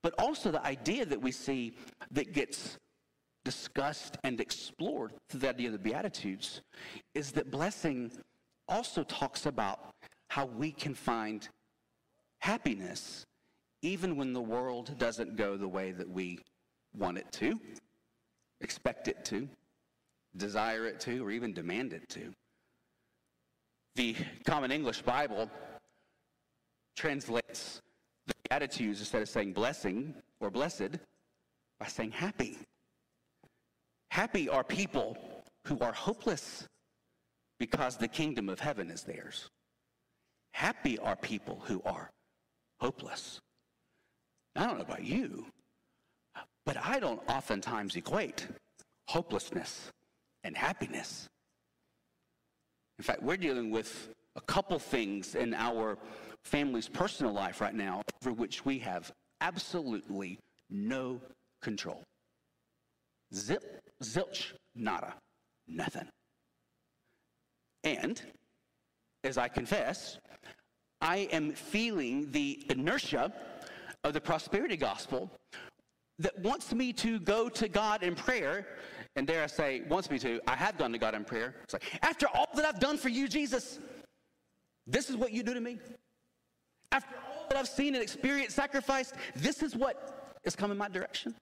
But 0.04 0.14
also 0.16 0.52
the 0.52 0.64
idea 0.64 1.04
that 1.06 1.20
we 1.20 1.32
see 1.32 1.76
that 2.12 2.32
gets 2.32 2.78
discussed 3.46 4.18
and 4.24 4.40
explored 4.40 5.12
through 5.28 5.38
the 5.38 5.48
idea 5.48 5.68
of 5.68 5.72
the 5.72 5.78
Beatitudes 5.78 6.62
is 7.14 7.30
that 7.30 7.48
blessing 7.48 8.10
also 8.66 9.04
talks 9.04 9.46
about 9.46 9.94
how 10.28 10.46
we 10.46 10.72
can 10.72 10.94
find 10.94 11.48
happiness 12.40 13.24
even 13.82 14.16
when 14.16 14.32
the 14.32 14.40
world 14.40 14.98
doesn't 14.98 15.36
go 15.36 15.56
the 15.56 15.68
way 15.68 15.92
that 15.92 16.10
we 16.10 16.40
want 16.98 17.18
it 17.18 17.30
to, 17.30 17.60
expect 18.62 19.06
it 19.06 19.24
to, 19.24 19.48
desire 20.36 20.84
it 20.86 20.98
to, 20.98 21.24
or 21.24 21.30
even 21.30 21.52
demand 21.52 21.92
it 21.92 22.08
to. 22.08 22.32
The 23.94 24.16
Common 24.44 24.72
English 24.72 25.02
Bible 25.02 25.48
translates 26.96 27.80
the 28.26 28.34
Beatitudes 28.48 28.98
instead 28.98 29.22
of 29.22 29.28
saying 29.28 29.52
blessing 29.52 30.16
or 30.40 30.50
blessed 30.50 30.98
by 31.78 31.86
saying 31.86 32.10
happy. 32.10 32.58
Happy 34.10 34.48
are 34.48 34.64
people 34.64 35.16
who 35.66 35.78
are 35.80 35.92
hopeless 35.92 36.66
because 37.58 37.96
the 37.96 38.08
kingdom 38.08 38.48
of 38.48 38.60
heaven 38.60 38.90
is 38.90 39.02
theirs. 39.02 39.48
Happy 40.52 40.98
are 40.98 41.16
people 41.16 41.62
who 41.66 41.82
are 41.84 42.10
hopeless. 42.80 43.40
I 44.54 44.66
don't 44.66 44.78
know 44.78 44.84
about 44.84 45.04
you, 45.04 45.46
but 46.64 46.76
I 46.82 46.98
don't 46.98 47.20
oftentimes 47.28 47.96
equate 47.96 48.46
hopelessness 49.08 49.90
and 50.44 50.56
happiness. 50.56 51.28
In 52.98 53.04
fact, 53.04 53.22
we're 53.22 53.36
dealing 53.36 53.70
with 53.70 54.08
a 54.36 54.40
couple 54.40 54.78
things 54.78 55.34
in 55.34 55.54
our 55.54 55.98
family's 56.44 56.88
personal 56.88 57.32
life 57.32 57.60
right 57.60 57.74
now 57.74 58.02
over 58.22 58.32
which 58.32 58.64
we 58.64 58.78
have 58.78 59.12
absolutely 59.40 60.38
no 60.70 61.20
control. 61.60 62.02
Zip, 63.34 63.82
zilch, 64.02 64.52
nada, 64.74 65.14
nothing. 65.66 66.08
And, 67.84 68.20
as 69.24 69.38
I 69.38 69.48
confess, 69.48 70.18
I 71.00 71.28
am 71.32 71.52
feeling 71.52 72.30
the 72.30 72.64
inertia 72.70 73.32
of 74.04 74.12
the 74.12 74.20
prosperity 74.20 74.76
gospel 74.76 75.30
that 76.18 76.38
wants 76.40 76.72
me 76.72 76.92
to 76.94 77.20
go 77.20 77.48
to 77.48 77.68
God 77.68 78.02
in 78.02 78.14
prayer. 78.14 78.66
And 79.16 79.26
dare 79.26 79.42
I 79.42 79.46
say, 79.46 79.82
wants 79.88 80.10
me 80.10 80.18
to, 80.20 80.40
I 80.46 80.54
have 80.56 80.78
gone 80.78 80.92
to 80.92 80.98
God 80.98 81.14
in 81.14 81.24
prayer. 81.24 81.56
It's 81.64 81.72
like, 81.72 81.84
after 82.02 82.26
all 82.34 82.48
that 82.54 82.64
I've 82.64 82.80
done 82.80 82.98
for 82.98 83.08
you, 83.08 83.28
Jesus, 83.28 83.78
this 84.86 85.10
is 85.10 85.16
what 85.16 85.32
you 85.32 85.42
do 85.42 85.54
to 85.54 85.60
me. 85.60 85.78
After 86.92 87.14
all 87.16 87.46
that 87.48 87.58
I've 87.58 87.68
seen 87.68 87.94
and 87.94 88.02
experienced, 88.02 88.56
sacrificed, 88.56 89.14
this 89.34 89.62
is 89.62 89.74
what 89.74 90.38
is 90.44 90.54
coming 90.54 90.78
my 90.78 90.88
direction. 90.88 91.34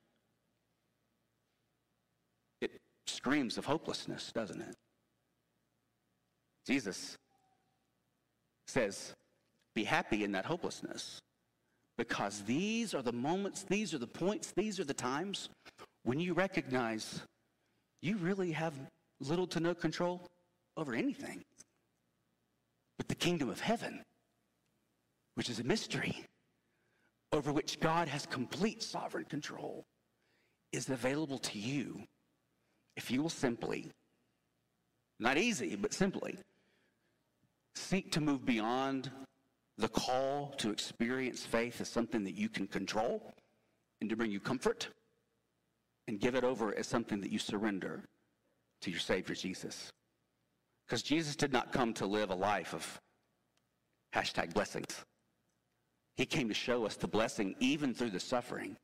It 2.60 2.70
screams 3.06 3.58
of 3.58 3.64
hopelessness, 3.64 4.32
doesn't 4.32 4.60
it? 4.60 4.74
Jesus 6.66 7.16
says, 8.66 9.14
be 9.74 9.84
happy 9.84 10.24
in 10.24 10.32
that 10.32 10.46
hopelessness 10.46 11.20
because 11.98 12.42
these 12.42 12.94
are 12.94 13.02
the 13.02 13.12
moments, 13.12 13.64
these 13.68 13.94
are 13.94 13.98
the 13.98 14.06
points, 14.06 14.52
these 14.56 14.80
are 14.80 14.84
the 14.84 14.94
times 14.94 15.48
when 16.04 16.18
you 16.18 16.32
recognize 16.34 17.22
you 18.02 18.16
really 18.16 18.52
have 18.52 18.74
little 19.20 19.46
to 19.46 19.60
no 19.60 19.74
control 19.74 20.26
over 20.76 20.94
anything. 20.94 21.42
But 22.98 23.08
the 23.08 23.14
kingdom 23.14 23.48
of 23.48 23.60
heaven, 23.60 24.02
which 25.34 25.50
is 25.50 25.60
a 25.60 25.64
mystery 25.64 26.24
over 27.32 27.52
which 27.52 27.80
God 27.80 28.06
has 28.08 28.26
complete 28.26 28.82
sovereign 28.82 29.24
control, 29.24 29.84
is 30.72 30.88
available 30.88 31.38
to 31.38 31.58
you 31.58 32.04
if 32.96 33.10
you 33.10 33.22
will 33.22 33.30
simply, 33.30 33.90
not 35.18 35.38
easy, 35.38 35.76
but 35.76 35.92
simply, 35.92 36.38
seek 37.74 38.12
to 38.12 38.20
move 38.20 38.44
beyond 38.44 39.10
the 39.78 39.88
call 39.88 40.54
to 40.58 40.70
experience 40.70 41.44
faith 41.44 41.80
as 41.80 41.88
something 41.88 42.22
that 42.24 42.36
you 42.36 42.48
can 42.48 42.66
control 42.66 43.32
and 44.00 44.08
to 44.08 44.16
bring 44.16 44.30
you 44.30 44.40
comfort 44.40 44.88
and 46.06 46.20
give 46.20 46.34
it 46.34 46.44
over 46.44 46.76
as 46.76 46.86
something 46.86 47.20
that 47.20 47.32
you 47.32 47.38
surrender 47.38 48.04
to 48.82 48.90
your 48.90 49.00
Savior 49.00 49.34
Jesus. 49.34 49.90
Because 50.86 51.02
Jesus 51.02 51.34
did 51.34 51.52
not 51.52 51.72
come 51.72 51.92
to 51.94 52.06
live 52.06 52.30
a 52.30 52.34
life 52.34 52.74
of 52.74 53.00
hashtag 54.14 54.52
blessings. 54.52 55.02
He 56.16 56.26
came 56.26 56.48
to 56.48 56.54
show 56.54 56.84
us 56.86 56.96
the 56.96 57.08
blessing, 57.08 57.56
even 57.58 57.94
through 57.94 58.10
the 58.10 58.20
suffering, 58.20 58.76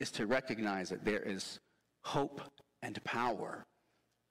is 0.00 0.10
to 0.12 0.26
recognize 0.26 0.90
that 0.90 1.04
there 1.04 1.22
is 1.22 1.58
hope 2.04 2.42
and 2.82 3.02
power 3.04 3.64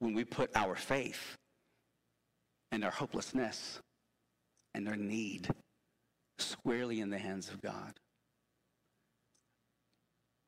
when 0.00 0.14
we 0.14 0.24
put 0.24 0.50
our 0.54 0.74
faith 0.74 1.36
and 2.72 2.84
our 2.84 2.90
hopelessness 2.90 3.80
and 4.74 4.88
our 4.88 4.96
need 4.96 5.48
squarely 6.38 7.00
in 7.00 7.10
the 7.10 7.18
hands 7.18 7.48
of 7.48 7.60
God. 7.60 7.92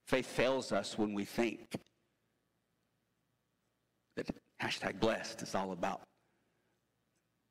Faith 0.07 0.27
fails 0.27 0.73
us 0.73 0.99
when 0.99 1.15
we 1.15 1.25
think 1.25 1.75
that 4.17 4.27
hashtag 4.63 5.01
blessed 5.01 5.43
is 5.43 5.55
all 5.55 5.73
about 5.73 6.03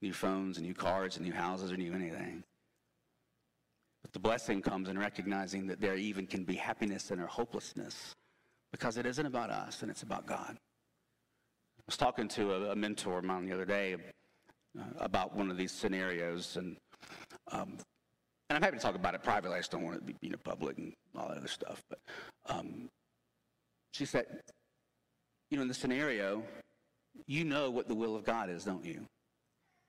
new 0.01 0.13
phones 0.13 0.57
and 0.57 0.65
new 0.65 0.73
cars 0.73 1.17
and 1.17 1.25
new 1.25 1.33
houses 1.33 1.71
or 1.71 1.77
new 1.77 1.93
anything. 1.93 2.43
But 4.01 4.13
the 4.13 4.19
blessing 4.19 4.61
comes 4.61 4.87
in 4.87 4.97
recognizing 4.97 5.67
that 5.67 5.81
there 5.81 5.95
even 5.95 6.25
can 6.25 6.43
be 6.43 6.55
happiness 6.55 7.11
in 7.11 7.19
our 7.19 7.27
hopelessness 7.27 8.15
because 8.71 8.97
it 8.97 9.05
isn't 9.05 9.25
about 9.25 9.49
us 9.49 9.81
and 9.81 9.91
it's 9.91 10.03
about 10.03 10.25
God. 10.25 10.51
I 10.51 11.81
was 11.85 11.97
talking 11.97 12.27
to 12.29 12.53
a, 12.53 12.71
a 12.71 12.75
mentor 12.75 13.19
of 13.19 13.25
mine 13.25 13.45
the 13.45 13.53
other 13.53 13.65
day 13.65 13.95
uh, 14.79 14.83
about 14.99 15.35
one 15.35 15.49
of 15.49 15.57
these 15.57 15.71
scenarios, 15.71 16.57
and 16.57 16.77
um, 17.51 17.77
and 18.49 18.55
I'm 18.57 18.61
happy 18.61 18.77
to 18.77 18.81
talk 18.81 18.95
about 18.95 19.15
it 19.15 19.23
privately. 19.23 19.55
I 19.55 19.59
just 19.59 19.71
don't 19.71 19.83
want 19.83 19.97
it 19.97 19.99
to 19.99 20.05
be 20.05 20.15
you 20.21 20.29
know, 20.29 20.37
public 20.43 20.77
and 20.77 20.93
all 21.15 21.27
that 21.29 21.37
other 21.37 21.47
stuff. 21.47 21.83
But 21.89 21.99
um, 22.47 22.89
she 23.93 24.05
said, 24.05 24.25
you 25.51 25.57
know, 25.57 25.61
in 25.61 25.67
the 25.67 25.73
scenario, 25.73 26.43
you 27.27 27.43
know 27.43 27.69
what 27.69 27.87
the 27.87 27.95
will 27.95 28.15
of 28.15 28.23
God 28.23 28.49
is, 28.49 28.63
don't 28.63 28.85
you? 28.85 29.05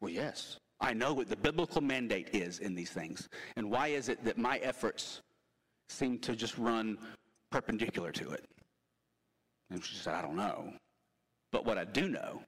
Well, 0.00 0.10
yes. 0.10 0.58
I 0.80 0.94
know 0.94 1.12
what 1.12 1.28
the 1.28 1.37
biblical 1.37 1.82
mandate 1.82 2.30
is 2.32 2.58
in 2.58 2.75
these 2.75 2.90
things. 2.90 3.28
And 3.56 3.70
why 3.70 3.88
is 3.88 4.08
it 4.08 4.25
that 4.25 4.38
my 4.38 4.56
efforts 4.58 5.20
seem 5.90 6.18
to 6.20 6.34
just 6.34 6.56
run 6.56 6.96
perpendicular 7.50 8.12
to 8.12 8.30
it? 8.30 8.44
And 9.70 9.84
she 9.84 9.96
said, 9.96 10.14
I 10.14 10.22
don't 10.22 10.36
know. 10.36 10.72
But 11.52 11.64
what 11.64 11.78
I 11.78 11.84
do 11.84 12.08
know 12.08 12.42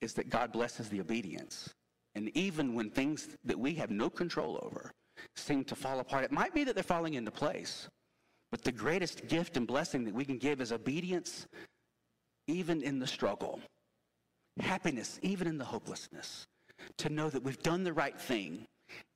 is 0.00 0.14
that 0.14 0.28
God 0.28 0.52
blesses 0.52 0.88
the 0.88 1.00
obedience. 1.00 1.70
And 2.14 2.30
even 2.36 2.74
when 2.74 2.90
things 2.90 3.28
that 3.44 3.58
we 3.58 3.74
have 3.74 3.90
no 3.90 4.10
control 4.10 4.58
over 4.62 4.90
seem 5.36 5.64
to 5.64 5.74
fall 5.74 6.00
apart, 6.00 6.24
it 6.24 6.32
might 6.32 6.54
be 6.54 6.64
that 6.64 6.74
they're 6.74 6.82
falling 6.82 7.14
into 7.14 7.30
place. 7.30 7.88
But 8.50 8.62
the 8.62 8.72
greatest 8.72 9.28
gift 9.28 9.56
and 9.56 9.66
blessing 9.66 10.04
that 10.04 10.14
we 10.14 10.24
can 10.24 10.38
give 10.38 10.60
is 10.60 10.72
obedience, 10.72 11.46
even 12.48 12.82
in 12.82 12.98
the 12.98 13.06
struggle, 13.06 13.60
happiness, 14.60 15.18
even 15.22 15.46
in 15.46 15.56
the 15.56 15.64
hopelessness, 15.64 16.46
to 16.98 17.08
know 17.08 17.30
that 17.30 17.42
we've 17.42 17.62
done 17.62 17.82
the 17.82 17.92
right 17.92 18.20
thing, 18.20 18.66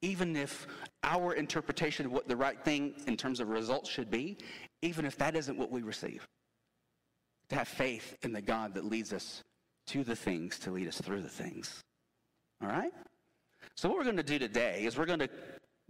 even 0.01 0.37
if 0.37 0.67
our 1.03 1.35
interpretation 1.35 2.07
of 2.07 2.13
what 2.13 2.29
the 2.29 2.37
right 2.37 2.65
thing 2.65 2.95
in 3.07 3.17
terms 3.17 3.41
of 3.41 3.49
results 3.49 3.91
should 3.91 4.11
be, 4.11 4.39
even 4.81 5.05
if 5.05 5.19
that 5.19 5.37
isn't 5.37 5.59
what 5.59 5.71
we 5.71 5.83
receive. 5.83 6.27
To 7.51 7.55
have 7.57 7.69
faith 7.69 8.17
in 8.23 8.33
the 8.33 8.43
God 8.43 8.75
that 8.75 8.85
leads 8.85 9.13
us 9.13 9.43
to 9.89 10.03
the 10.03 10.17
things 10.17 10.59
to 10.61 10.71
lead 10.71 10.89
us 10.89 11.01
through 11.01 11.23
the 11.23 11.29
things. 11.29 11.83
All 12.61 12.69
right? 12.69 12.93
So, 13.75 13.89
what 13.89 13.99
we're 13.99 14.05
going 14.05 14.17
to 14.17 14.23
do 14.23 14.39
today 14.39 14.85
is 14.85 14.97
we're 14.97 15.07
going 15.07 15.21
to 15.21 15.29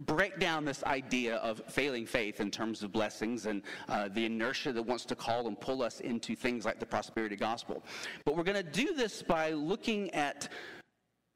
break 0.01 0.39
down 0.39 0.63
this 0.63 0.83
idea 0.83 1.37
of 1.37 1.61
failing 1.67 2.05
faith 2.05 2.39
in 2.39 2.51
terms 2.51 2.83
of 2.83 2.91
blessings 2.91 3.47
and 3.47 3.63
uh, 3.89 4.07
the 4.09 4.25
inertia 4.25 4.71
that 4.71 4.83
wants 4.83 5.05
to 5.05 5.15
call 5.15 5.47
and 5.47 5.59
pull 5.59 5.81
us 5.81 5.99
into 6.01 6.35
things 6.35 6.65
like 6.65 6.79
the 6.79 6.85
prosperity 6.85 7.35
gospel. 7.35 7.83
But 8.23 8.35
we're 8.35 8.43
going 8.43 8.63
to 8.63 8.71
do 8.71 8.93
this 8.93 9.23
by 9.23 9.51
looking 9.51 10.11
at 10.11 10.49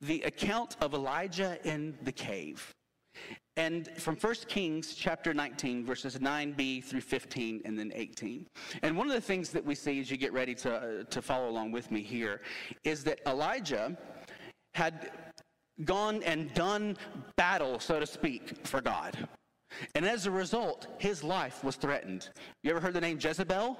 the 0.01 0.21
account 0.21 0.77
of 0.81 0.93
Elijah 0.93 1.57
in 1.63 1.97
the 2.03 2.11
cave. 2.11 2.71
And 3.57 3.89
from 3.97 4.15
1 4.15 4.35
Kings 4.47 4.95
chapter 4.95 5.33
19, 5.33 5.85
verses 5.85 6.17
9b 6.17 6.85
through 6.85 7.01
15, 7.01 7.61
and 7.65 7.77
then 7.77 7.91
18. 7.93 8.47
And 8.81 8.97
one 8.97 9.07
of 9.07 9.13
the 9.13 9.21
things 9.21 9.49
that 9.49 9.65
we 9.65 9.75
see 9.75 9.99
as 9.99 10.09
you 10.09 10.15
get 10.15 10.31
ready 10.31 10.55
to, 10.55 10.73
uh, 10.73 11.03
to 11.03 11.21
follow 11.21 11.49
along 11.49 11.71
with 11.71 11.91
me 11.91 12.01
here 12.01 12.41
is 12.85 13.03
that 13.03 13.19
Elijah 13.27 13.97
had 14.73 15.11
gone 15.83 16.23
and 16.23 16.53
done 16.53 16.97
battle, 17.35 17.79
so 17.79 17.99
to 17.99 18.05
speak, 18.05 18.65
for 18.65 18.79
God. 18.79 19.27
And 19.95 20.05
as 20.05 20.25
a 20.25 20.31
result, 20.31 20.87
his 20.99 21.23
life 21.23 21.63
was 21.63 21.75
threatened. 21.75 22.29
You 22.63 22.71
ever 22.71 22.79
heard 22.79 22.93
the 22.93 23.01
name 23.01 23.19
Jezebel? 23.19 23.77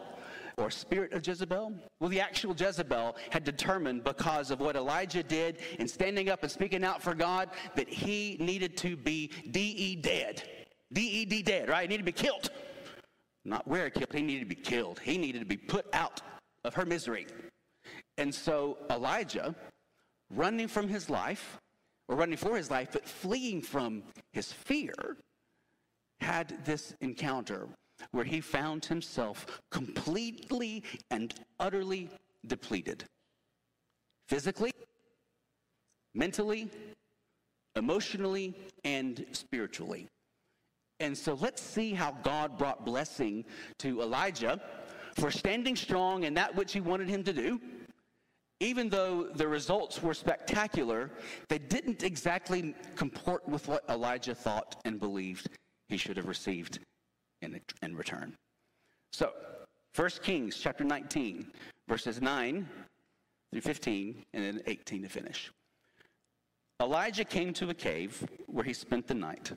Or 0.58 0.70
spirit 0.70 1.13
of 1.13 1.25
Jezebel? 1.25 1.74
Well, 2.00 2.10
the 2.10 2.22
actual 2.22 2.55
Jezebel 2.55 3.15
had 3.29 3.43
determined 3.43 4.03
because 4.03 4.51
of 4.51 4.60
what 4.60 4.75
Elijah 4.75 5.24
did 5.24 5.60
in 5.79 5.88
standing 5.88 6.29
up 6.29 6.43
and 6.43 6.51
speaking 6.51 6.84
out 6.84 7.01
for 7.01 7.13
God 7.13 7.50
that 7.75 7.89
he 7.89 8.38
needed 8.39 8.77
to 8.77 8.96
be 8.96 9.31
D-E 9.51 9.98
dead. 9.98 10.43
D-E-D 10.93 11.43
dead, 11.43 11.70
right? 11.70 11.84
He 11.84 11.88
needed 11.88 12.05
to 12.05 12.12
be 12.12 12.12
killed. 12.12 12.50
Not 13.46 13.67
where 13.67 13.89
killed, 13.89 14.13
he 14.13 14.22
needed 14.22 14.41
to 14.41 14.55
be 14.55 14.62
killed. 14.62 15.00
He 15.00 15.17
needed 15.17 15.39
to 15.39 15.46
be 15.46 15.58
put 15.58 15.86
out 15.93 16.22
of 16.63 16.75
her 16.75 16.86
misery. 16.86 17.27
And 18.17 18.34
so 18.34 18.77
Elijah, 18.89 19.55
running 20.29 20.67
from 20.67 20.88
his 20.88 21.10
life, 21.10 21.58
or 22.08 22.15
running 22.17 22.38
for 22.38 22.55
his 22.55 22.70
life, 22.70 22.89
but 22.91 23.08
fleeing 23.08 23.62
from 23.62 24.03
his 24.34 24.51
fear, 24.51 24.93
had 26.20 26.63
this 26.65 26.93
encounter 27.01 27.67
where 28.12 28.25
he 28.25 28.41
found 28.41 28.86
himself 28.86 29.62
completely 29.70 30.84
and 31.10 31.34
utterly 31.60 32.10
depleted 32.48 33.03
physically, 34.27 34.72
mentally, 36.15 36.70
emotionally 37.75 38.55
and 38.86 39.25
spiritually. 39.34 40.08
And 41.01 41.17
so 41.17 41.34
let's 41.34 41.62
see 41.62 41.93
how 41.93 42.12
God 42.24 42.58
brought 42.58 42.86
blessing 42.86 43.43
to 43.79 44.01
Elijah 44.01 44.62
for 45.15 45.31
standing 45.31 45.75
strong 45.75 46.24
in 46.24 46.34
that 46.36 46.55
which 46.55 46.72
he 46.74 46.79
wanted 46.79 47.10
him 47.10 47.24
to 47.24 47.34
do. 47.34 47.60
Even 48.62 48.88
though 48.88 49.24
the 49.24 49.48
results 49.48 50.01
were 50.01 50.13
spectacular, 50.13 51.10
they 51.50 51.58
didn't 51.58 52.03
exactly 52.03 52.75
comport 52.96 53.48
with 53.50 53.67
what 53.67 53.84
Elijah 53.89 54.36
thought 54.36 54.79
and 54.86 55.00
believed 55.00 55.50
he 55.89 55.98
should 55.98 56.15
have 56.15 56.27
received 56.27 56.79
in, 57.41 57.60
in 57.81 57.95
return. 57.95 58.36
So, 59.13 59.31
1 59.95 60.10
Kings 60.24 60.57
chapter 60.57 60.83
19, 60.83 61.48
verses 61.88 62.21
9 62.21 62.67
through 63.51 63.62
15, 63.62 64.24
and 64.33 64.43
then 64.43 64.62
18 64.67 65.03
to 65.03 65.10
finish. 65.10 65.51
Elijah 66.81 67.25
came 67.25 67.53
to 67.53 67.69
a 67.69 67.74
cave 67.74 68.25
where 68.48 68.63
he 68.63 68.74
spent 68.74 69.07
the 69.07 69.13
night. 69.13 69.51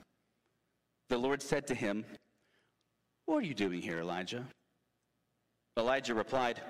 The 1.09 1.17
Lord 1.17 1.41
said 1.41 1.65
to 1.67 1.75
him, 1.75 2.05
What 3.25 3.37
are 3.37 3.47
you 3.47 3.53
doing 3.53 3.81
here, 3.81 3.99
Elijah? 3.99 4.45
Elijah 5.77 6.13
replied, 6.13 6.61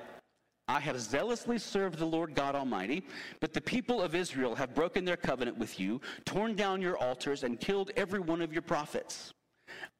I 0.67 0.79
have 0.79 0.99
zealously 0.99 1.59
served 1.59 1.99
the 1.99 2.05
Lord 2.05 2.33
God 2.33 2.55
Almighty, 2.55 3.03
but 3.39 3.53
the 3.53 3.61
people 3.61 4.01
of 4.01 4.15
Israel 4.15 4.55
have 4.55 4.73
broken 4.73 5.05
their 5.05 5.17
covenant 5.17 5.57
with 5.57 5.79
you, 5.79 6.01
torn 6.25 6.55
down 6.55 6.81
your 6.81 6.97
altars, 6.97 7.43
and 7.43 7.59
killed 7.59 7.91
every 7.95 8.19
one 8.19 8.41
of 8.41 8.51
your 8.51 8.63
prophets. 8.63 9.33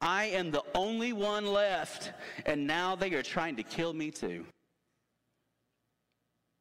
I 0.00 0.26
am 0.26 0.50
the 0.50 0.64
only 0.74 1.12
one 1.12 1.46
left, 1.46 2.12
and 2.44 2.66
now 2.66 2.94
they 2.94 3.12
are 3.14 3.22
trying 3.22 3.56
to 3.56 3.62
kill 3.62 3.92
me 3.92 4.10
too. 4.10 4.44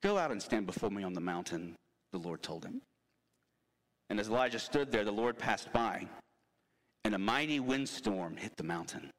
Go 0.02 0.18
out 0.18 0.32
and 0.32 0.42
stand 0.42 0.66
before 0.66 0.90
me 0.90 1.04
on 1.04 1.14
the 1.14 1.22
mountain, 1.22 1.76
the 2.12 2.20
Lord 2.20 2.42
told 2.42 2.64
him. 2.64 2.82
And 4.10 4.20
as 4.20 4.30
Elijah 4.30 4.60
stood 4.60 4.92
there, 4.92 5.04
the 5.04 5.12
Lord 5.12 5.38
passed 5.38 5.72
by, 5.74 6.08
and 7.04 7.16
a 7.16 7.20
mighty 7.20 7.60
windstorm 7.60 8.38
hit 8.38 8.56
the 8.56 8.64
mountain. 8.64 9.10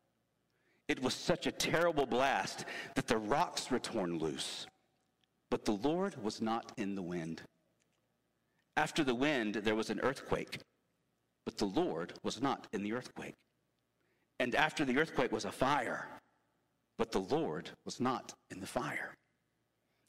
It 0.88 1.02
was 1.02 1.14
such 1.14 1.46
a 1.46 1.52
terrible 1.52 2.06
blast 2.06 2.64
that 2.94 3.08
the 3.08 3.18
rocks 3.18 3.70
were 3.70 3.80
torn 3.80 4.18
loose. 4.18 4.66
But 5.50 5.64
the 5.64 5.72
Lord 5.72 6.22
was 6.22 6.40
not 6.40 6.72
in 6.76 6.94
the 6.94 7.02
wind. 7.02 7.42
After 8.76 9.02
the 9.02 9.14
wind, 9.14 9.54
there 9.54 9.74
was 9.74 9.90
an 9.90 10.00
earthquake, 10.00 10.58
but 11.44 11.56
the 11.56 11.66
Lord 11.66 12.12
was 12.22 12.40
not 12.40 12.66
in 12.72 12.82
the 12.82 12.92
earthquake. 12.92 13.34
And 14.38 14.54
after 14.54 14.84
the 14.84 14.98
earthquake 14.98 15.32
was 15.32 15.44
a 15.44 15.52
fire, 15.52 16.08
but 16.98 17.12
the 17.12 17.20
Lord 17.20 17.70
was 17.84 18.00
not 18.00 18.34
in 18.50 18.60
the 18.60 18.66
fire. 18.66 19.14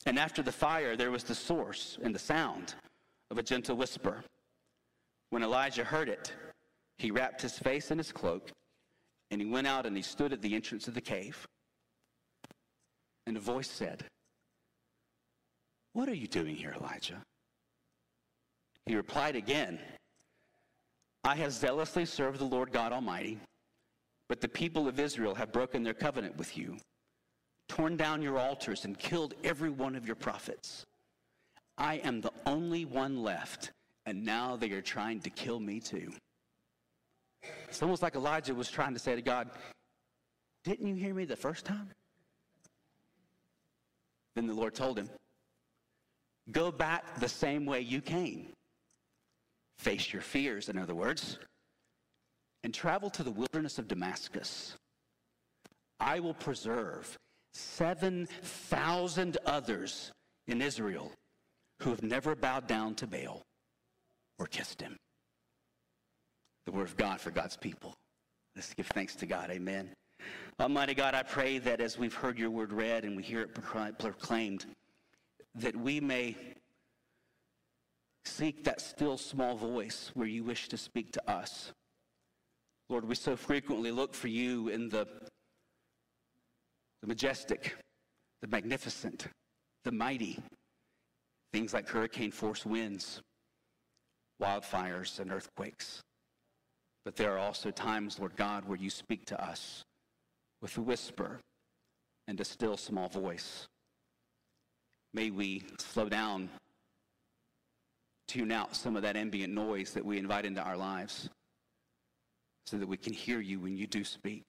And 0.05 0.17
after 0.17 0.41
the 0.41 0.51
fire, 0.51 0.95
there 0.95 1.11
was 1.11 1.23
the 1.23 1.35
source 1.35 1.97
and 2.01 2.13
the 2.13 2.19
sound 2.19 2.75
of 3.31 3.37
a 3.37 3.43
gentle 3.43 3.75
whisper. 3.75 4.23
When 5.29 5.43
Elijah 5.43 5.83
heard 5.83 6.09
it, 6.09 6.33
he 6.97 7.11
wrapped 7.11 7.41
his 7.41 7.59
face 7.59 7.91
in 7.91 7.97
his 7.97 8.11
cloak 8.11 8.51
and 9.31 9.41
he 9.41 9.47
went 9.47 9.67
out 9.67 9.85
and 9.85 9.95
he 9.95 10.03
stood 10.03 10.31
at 10.31 10.41
the 10.41 10.55
entrance 10.55 10.87
of 10.87 10.93
the 10.93 11.01
cave. 11.01 11.45
And 13.25 13.35
a 13.35 13.41
voice 13.41 13.69
said, 13.69 14.05
What 15.93 16.07
are 16.07 16.15
you 16.15 16.27
doing 16.27 16.55
here, 16.55 16.73
Elijah? 16.79 17.21
He 18.85 18.95
replied 18.95 19.35
again, 19.35 19.79
I 21.25 21.35
have 21.35 21.51
zealously 21.51 22.05
served 22.05 22.39
the 22.39 22.45
Lord 22.45 22.71
God 22.71 22.93
Almighty, 22.93 23.37
but 24.29 24.41
the 24.41 24.47
people 24.47 24.87
of 24.87 24.99
Israel 24.99 25.35
have 25.35 25.51
broken 25.51 25.83
their 25.83 25.93
covenant 25.93 26.37
with 26.37 26.57
you, 26.57 26.77
torn 27.69 27.95
down 27.95 28.21
your 28.21 28.37
altars, 28.37 28.85
and 28.85 28.97
killed 28.97 29.33
every 29.43 29.69
one 29.69 29.95
of 29.95 30.05
your 30.05 30.15
prophets. 30.15 30.85
I 31.77 31.95
am 31.95 32.21
the 32.21 32.33
only 32.45 32.85
one 32.85 33.23
left, 33.23 33.71
and 34.05 34.25
now 34.25 34.55
they 34.55 34.71
are 34.71 34.81
trying 34.81 35.21
to 35.21 35.29
kill 35.29 35.59
me 35.59 35.79
too. 35.79 36.11
It's 37.67 37.81
almost 37.81 38.01
like 38.01 38.15
Elijah 38.15 38.53
was 38.53 38.69
trying 38.69 38.93
to 38.93 38.99
say 38.99 39.15
to 39.15 39.21
God, 39.21 39.49
Didn't 40.63 40.87
you 40.87 40.95
hear 40.95 41.13
me 41.13 41.25
the 41.25 41.35
first 41.35 41.65
time? 41.65 41.89
Then 44.35 44.47
the 44.47 44.53
Lord 44.53 44.75
told 44.75 44.97
him, 44.97 45.09
Go 46.51 46.71
back 46.71 47.19
the 47.19 47.29
same 47.29 47.65
way 47.65 47.81
you 47.81 48.01
came. 48.01 48.47
Face 49.77 50.11
your 50.11 50.21
fears, 50.21 50.69
in 50.69 50.77
other 50.77 50.95
words, 50.95 51.37
and 52.63 52.73
travel 52.73 53.09
to 53.11 53.23
the 53.23 53.31
wilderness 53.31 53.79
of 53.79 53.87
Damascus. 53.87 54.75
I 55.99 56.19
will 56.19 56.33
preserve 56.33 57.17
7,000 57.53 59.37
others 59.45 60.11
in 60.47 60.61
Israel 60.61 61.11
who 61.81 61.89
have 61.89 62.03
never 62.03 62.35
bowed 62.35 62.67
down 62.67 62.95
to 62.95 63.07
Baal 63.07 63.41
or 64.39 64.45
kissed 64.47 64.81
him 64.81 64.97
the 66.67 66.71
word 66.73 66.87
of 66.87 66.97
God 66.97 67.21
for 67.21 67.31
God's 67.31 67.55
people. 67.55 67.95
Let's 68.55 68.73
give 68.73 68.87
thanks 68.87 69.15
to 69.15 69.25
God. 69.25 69.49
Amen. 69.49 69.89
Almighty 70.59 70.93
God, 70.93 71.15
I 71.15 71.23
pray 71.23 71.59
that 71.59 71.79
as 71.79 71.97
we've 71.97 72.13
heard 72.13 72.37
your 72.37 72.49
word 72.49 72.73
read 72.73 73.05
and 73.05 73.15
we 73.15 73.23
hear 73.23 73.41
it 73.41 73.55
proclaimed, 73.55 74.65
that 75.55 75.75
we 75.77 76.01
may 76.01 76.35
seek 78.25 78.65
that 78.65 78.81
still 78.81 79.17
small 79.17 79.55
voice 79.55 80.11
where 80.13 80.27
you 80.27 80.43
wish 80.43 80.67
to 80.67 80.77
speak 80.77 81.13
to 81.13 81.31
us. 81.31 81.71
Lord, 82.89 83.05
we 83.05 83.15
so 83.15 83.35
frequently 83.35 83.91
look 83.91 84.13
for 84.13 84.29
you 84.29 84.69
in 84.69 84.87
the, 84.87 85.05
the 87.01 87.07
majestic, 87.07 87.75
the 88.41 88.47
magnificent, 88.47 89.27
the 89.83 89.91
mighty, 89.91 90.39
things 91.51 91.73
like 91.73 91.89
hurricane 91.89 92.31
force 92.31 92.65
winds, 92.65 93.21
wildfires, 94.41 95.19
and 95.19 95.31
earthquakes. 95.33 96.01
But 97.03 97.17
there 97.17 97.33
are 97.33 97.39
also 97.39 97.71
times, 97.71 98.19
Lord 98.19 98.37
God, 98.37 98.65
where 98.65 98.77
you 98.77 98.89
speak 98.89 99.25
to 99.27 99.43
us 99.43 99.83
with 100.61 100.77
a 100.77 100.81
whisper 100.81 101.41
and 102.29 102.39
a 102.39 102.45
still 102.45 102.77
small 102.77 103.09
voice. 103.09 103.67
May 105.13 105.29
we 105.29 105.63
slow 105.77 106.07
down, 106.07 106.49
tune 108.29 108.51
out 108.51 108.77
some 108.77 108.95
of 108.95 109.01
that 109.01 109.17
ambient 109.17 109.53
noise 109.53 109.91
that 109.91 110.05
we 110.05 110.17
invite 110.17 110.45
into 110.45 110.61
our 110.61 110.77
lives 110.77 111.29
so 112.67 112.77
that 112.77 112.87
we 112.87 112.97
can 112.97 113.13
hear 113.13 113.39
you 113.39 113.59
when 113.59 113.75
you 113.75 113.87
do 113.87 114.03
speak. 114.03 114.45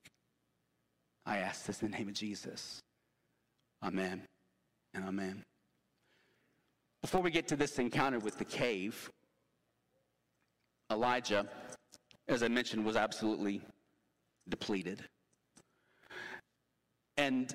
I 1.24 1.38
ask 1.38 1.64
this 1.64 1.80
in 1.80 1.90
the 1.90 1.96
name 1.96 2.08
of 2.08 2.14
Jesus. 2.14 2.80
Amen 3.82 4.22
and 4.92 5.04
amen. 5.06 5.42
Before 7.00 7.22
we 7.22 7.30
get 7.30 7.48
to 7.48 7.56
this 7.56 7.78
encounter 7.78 8.18
with 8.18 8.38
the 8.38 8.44
cave, 8.44 9.08
Elijah 10.92 11.46
as 12.28 12.42
I 12.42 12.48
mentioned, 12.48 12.84
was 12.84 12.96
absolutely 12.96 13.62
depleted. 14.48 15.02
And 17.16 17.52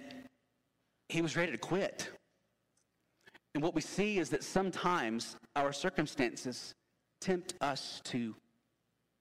he 1.10 1.22
was 1.22 1.38
ready 1.38 1.52
to 1.52 1.58
quit. 1.58 2.10
And 3.54 3.64
what 3.64 3.76
we 3.76 3.82
see 3.82 4.18
is 4.18 4.30
that 4.32 4.44
sometimes 4.44 5.36
our 5.56 5.72
circumstances 5.72 6.74
tempt 7.22 7.54
us 7.62 8.02
to 8.06 8.36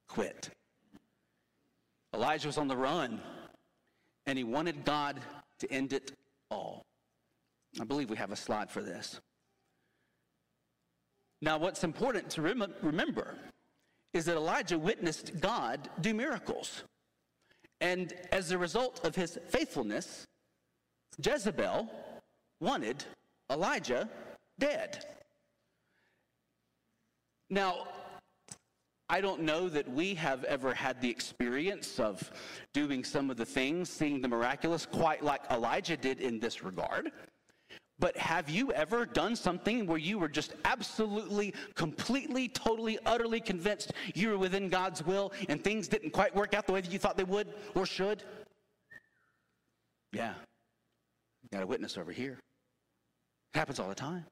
quit. 0.09 0.48
Elijah 2.14 2.48
was 2.48 2.59
on 2.59 2.68
the 2.68 2.77
run, 2.77 3.20
and 4.27 4.37
he 4.37 4.44
wanted 4.44 4.85
God 4.85 5.20
to 5.59 5.72
end 5.72 5.92
it 5.92 6.12
all. 6.51 6.85
I 7.81 7.85
believe 7.85 8.11
we 8.11 8.16
have 8.16 8.33
a 8.33 8.37
slide 8.37 8.70
for 8.70 8.83
this. 8.83 9.20
Now, 11.40 11.59
what's 11.59 11.85
important 11.85 12.31
to 12.31 12.42
rem- 12.42 12.75
remember 12.83 13.37
is 14.12 14.27
that 14.27 14.37
Elijah 14.37 14.79
witnessed 14.79 15.40
God 15.40 15.88
do 16.01 16.12
miracles. 16.14 16.85
And 17.81 18.12
as 18.31 18.51
a 18.51 18.59
result 18.59 19.05
of 19.05 19.16
his 19.16 19.38
faithfulness, 19.48 20.27
Jezebel 21.25 21.90
wanted 22.61 23.05
Elijah 23.51 24.09
dead. 24.59 25.05
Now, 27.51 27.88
I 29.12 29.20
don't 29.20 29.42
know 29.42 29.68
that 29.68 29.87
we 29.92 30.14
have 30.14 30.42
ever 30.44 30.72
had 30.72 30.98
the 31.03 31.11
experience 31.11 32.01
of 32.01 32.33
doing 32.72 33.05
some 33.05 33.31
of 33.31 33.37
the 33.37 33.44
things, 33.44 33.90
seeing 33.90 34.22
the 34.22 34.29
miraculous, 34.29 34.87
quite 34.87 35.22
like 35.22 35.42
Elijah 35.51 35.98
did 35.98 36.22
in 36.22 36.40
this 36.40 36.64
regard. 36.64 37.12
But 37.98 38.16
have 38.16 38.48
you 38.48 38.72
ever 38.72 39.05
done 39.05 39.37
something 39.37 39.87
where 39.87 39.98
you 39.98 40.18
were 40.18 40.31
just 40.31 40.55
absolutely, 40.64 41.53
completely, 41.75 42.48
totally, 42.48 42.98
utterly 43.05 43.38
convinced 43.38 43.92
you 44.14 44.31
were 44.31 44.38
within 44.38 44.70
God's 44.70 45.05
will 45.05 45.35
and 45.51 45.62
things 45.62 45.88
didn't 45.88 46.12
quite 46.14 46.35
work 46.35 46.55
out 46.55 46.66
the 46.66 46.72
way 46.72 46.81
that 46.81 46.90
you 46.90 46.98
thought 46.98 47.18
they 47.18 47.25
would 47.25 47.48
or 47.75 47.85
should? 47.85 48.22
Yeah. 50.14 50.33
Got 51.53 51.64
a 51.64 51.66
witness 51.66 51.98
over 51.98 52.12
here. 52.12 52.38
It 53.53 53.59
happens 53.59 53.79
all 53.79 53.90
the 53.90 53.94
time. 53.94 54.25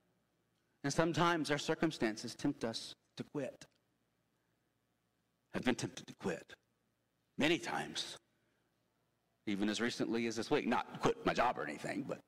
And 0.84 0.92
sometimes 0.92 1.50
our 1.50 1.58
circumstances 1.58 2.34
tempt 2.34 2.64
us 2.64 2.94
to 3.18 3.24
quit. 3.34 3.66
I've 5.54 5.64
been 5.64 5.74
tempted 5.74 6.06
to 6.06 6.14
quit 6.14 6.54
many 7.38 7.58
times, 7.58 8.16
even 9.46 9.68
as 9.68 9.80
recently 9.80 10.26
as 10.26 10.36
this 10.36 10.50
week. 10.50 10.66
Not 10.66 11.00
quit 11.00 11.24
my 11.26 11.34
job 11.34 11.58
or 11.58 11.64
anything, 11.64 12.04
but 12.08 12.20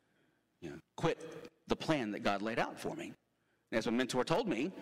you 0.60 0.70
know, 0.70 0.76
quit 0.96 1.48
the 1.68 1.76
plan 1.76 2.10
that 2.12 2.22
God 2.22 2.42
laid 2.42 2.58
out 2.58 2.78
for 2.78 2.94
me. 2.94 3.12
And 3.70 3.78
as 3.78 3.86
my 3.86 3.92
mentor 3.92 4.24
told 4.24 4.48
me, 4.48 4.72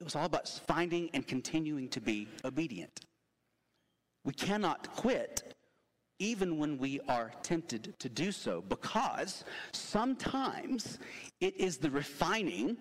it 0.00 0.04
was 0.04 0.16
all 0.16 0.24
about 0.24 0.48
finding 0.48 1.10
and 1.14 1.26
continuing 1.26 1.88
to 1.88 2.00
be 2.00 2.28
obedient. 2.44 3.00
We 4.24 4.32
cannot 4.32 4.94
quit 4.96 5.54
even 6.18 6.58
when 6.58 6.78
we 6.78 7.00
are 7.08 7.30
tempted 7.42 7.94
to 7.98 8.08
do 8.08 8.32
so, 8.32 8.62
because 8.68 9.44
sometimes 9.72 10.98
it 11.40 11.54
is 11.60 11.76
the 11.76 11.90
refining 11.90 12.76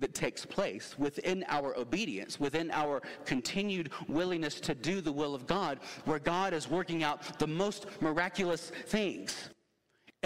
that 0.00 0.14
takes 0.14 0.44
place 0.44 0.94
within 0.98 1.44
our 1.48 1.76
obedience, 1.78 2.38
within 2.38 2.70
our 2.70 3.02
continued 3.24 3.90
willingness 4.08 4.60
to 4.60 4.74
do 4.74 5.00
the 5.00 5.12
will 5.12 5.34
of 5.34 5.46
God, 5.46 5.80
where 6.04 6.18
God 6.18 6.52
is 6.52 6.70
working 6.70 7.02
out 7.02 7.38
the 7.38 7.46
most 7.46 7.86
miraculous 8.00 8.72
things 8.86 9.50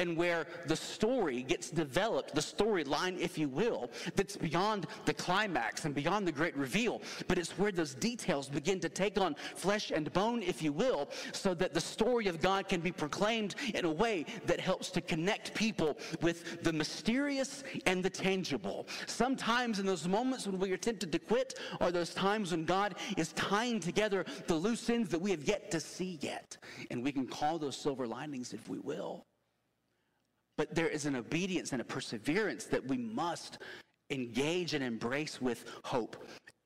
and 0.00 0.16
where 0.16 0.46
the 0.66 0.74
story 0.74 1.42
gets 1.42 1.70
developed, 1.70 2.34
the 2.34 2.40
storyline, 2.40 3.18
if 3.18 3.36
you 3.36 3.48
will, 3.50 3.90
that's 4.16 4.34
beyond 4.34 4.86
the 5.04 5.12
climax 5.12 5.84
and 5.84 5.94
beyond 5.94 6.26
the 6.26 6.32
great 6.32 6.56
reveal. 6.56 7.02
But 7.28 7.36
it's 7.36 7.58
where 7.58 7.70
those 7.70 7.94
details 7.94 8.48
begin 8.48 8.80
to 8.80 8.88
take 8.88 9.20
on 9.20 9.36
flesh 9.54 9.90
and 9.90 10.10
bone, 10.14 10.42
if 10.42 10.62
you 10.62 10.72
will, 10.72 11.10
so 11.32 11.52
that 11.54 11.74
the 11.74 11.80
story 11.82 12.28
of 12.28 12.40
God 12.40 12.66
can 12.66 12.80
be 12.80 12.90
proclaimed 12.90 13.56
in 13.74 13.84
a 13.84 13.90
way 13.90 14.24
that 14.46 14.58
helps 14.58 14.88
to 14.92 15.02
connect 15.02 15.52
people 15.52 15.98
with 16.22 16.62
the 16.62 16.72
mysterious 16.72 17.62
and 17.84 18.02
the 18.02 18.08
tangible. 18.08 18.86
Sometimes 19.06 19.80
in 19.80 19.86
those 19.86 20.08
moments 20.08 20.46
when 20.46 20.58
we 20.58 20.72
are 20.72 20.78
tempted 20.78 21.12
to 21.12 21.18
quit 21.18 21.58
are 21.78 21.92
those 21.92 22.14
times 22.14 22.52
when 22.52 22.64
God 22.64 22.94
is 23.18 23.34
tying 23.34 23.80
together 23.80 24.24
the 24.46 24.54
loose 24.54 24.88
ends 24.88 25.10
that 25.10 25.20
we 25.20 25.30
have 25.30 25.44
yet 25.44 25.70
to 25.72 25.78
see 25.78 26.18
yet. 26.22 26.56
And 26.90 27.04
we 27.04 27.12
can 27.12 27.26
call 27.26 27.58
those 27.58 27.76
silver 27.76 28.06
linings 28.06 28.54
if 28.54 28.66
we 28.66 28.78
will. 28.78 29.26
But 30.61 30.75
there 30.75 30.88
is 30.88 31.07
an 31.07 31.16
obedience 31.16 31.73
and 31.73 31.81
a 31.81 31.85
perseverance 31.85 32.64
that 32.66 32.87
we 32.87 32.99
must 32.99 33.61
engage 34.11 34.75
and 34.75 34.85
embrace 34.85 35.40
with 35.40 35.64
hope. 35.85 36.23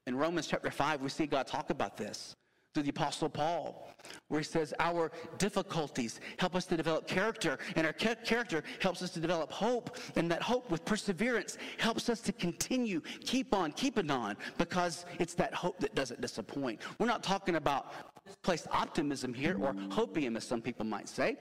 In 0.08 0.16
Romans 0.16 0.48
chapter 0.48 0.72
5, 0.72 1.00
we 1.00 1.08
see 1.08 1.26
God 1.26 1.46
talk 1.46 1.70
about 1.70 1.96
this 1.96 2.34
through 2.74 2.82
the 2.82 2.90
Apostle 2.90 3.28
Paul, 3.28 3.88
where 4.26 4.40
he 4.40 4.44
says, 4.44 4.74
Our 4.80 5.12
difficulties 5.38 6.18
help 6.40 6.56
us 6.56 6.64
to 6.66 6.76
develop 6.76 7.06
character, 7.06 7.56
and 7.76 7.86
our 7.86 7.92
character 7.92 8.64
helps 8.80 9.00
us 9.00 9.10
to 9.10 9.20
develop 9.20 9.52
hope. 9.52 9.96
And 10.16 10.28
that 10.28 10.42
hope 10.42 10.72
with 10.72 10.84
perseverance 10.84 11.56
helps 11.78 12.08
us 12.08 12.20
to 12.22 12.32
continue, 12.32 13.00
keep 13.20 13.54
on, 13.54 13.70
keeping 13.70 14.10
on, 14.10 14.36
because 14.58 15.06
it's 15.20 15.34
that 15.34 15.54
hope 15.54 15.78
that 15.78 15.94
doesn't 15.94 16.20
disappoint. 16.20 16.80
We're 16.98 17.06
not 17.06 17.22
talking 17.22 17.54
about 17.54 17.92
misplaced 18.26 18.66
optimism 18.70 19.34
here, 19.34 19.56
or 19.60 19.72
hopium, 19.72 20.36
as 20.36 20.44
some 20.44 20.62
people 20.62 20.84
might 20.84 21.08
say. 21.08 21.36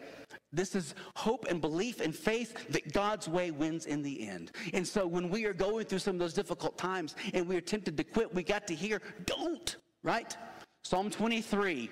This 0.51 0.75
is 0.75 0.95
hope 1.15 1.45
and 1.49 1.61
belief 1.61 2.01
and 2.01 2.15
faith 2.15 2.67
that 2.69 2.93
God's 2.93 3.27
way 3.27 3.51
wins 3.51 3.85
in 3.85 4.01
the 4.01 4.27
end. 4.27 4.51
And 4.73 4.87
so 4.87 5.07
when 5.07 5.29
we 5.29 5.45
are 5.45 5.53
going 5.53 5.85
through 5.85 5.99
some 5.99 6.15
of 6.15 6.19
those 6.19 6.33
difficult 6.33 6.77
times 6.77 7.15
and 7.33 7.47
we 7.47 7.55
are 7.55 7.61
tempted 7.61 7.97
to 7.97 8.03
quit, 8.03 8.33
we 8.33 8.43
got 8.43 8.67
to 8.67 8.75
hear, 8.75 9.01
don't, 9.25 9.77
right? 10.03 10.35
Psalm 10.83 11.09
23, 11.09 11.89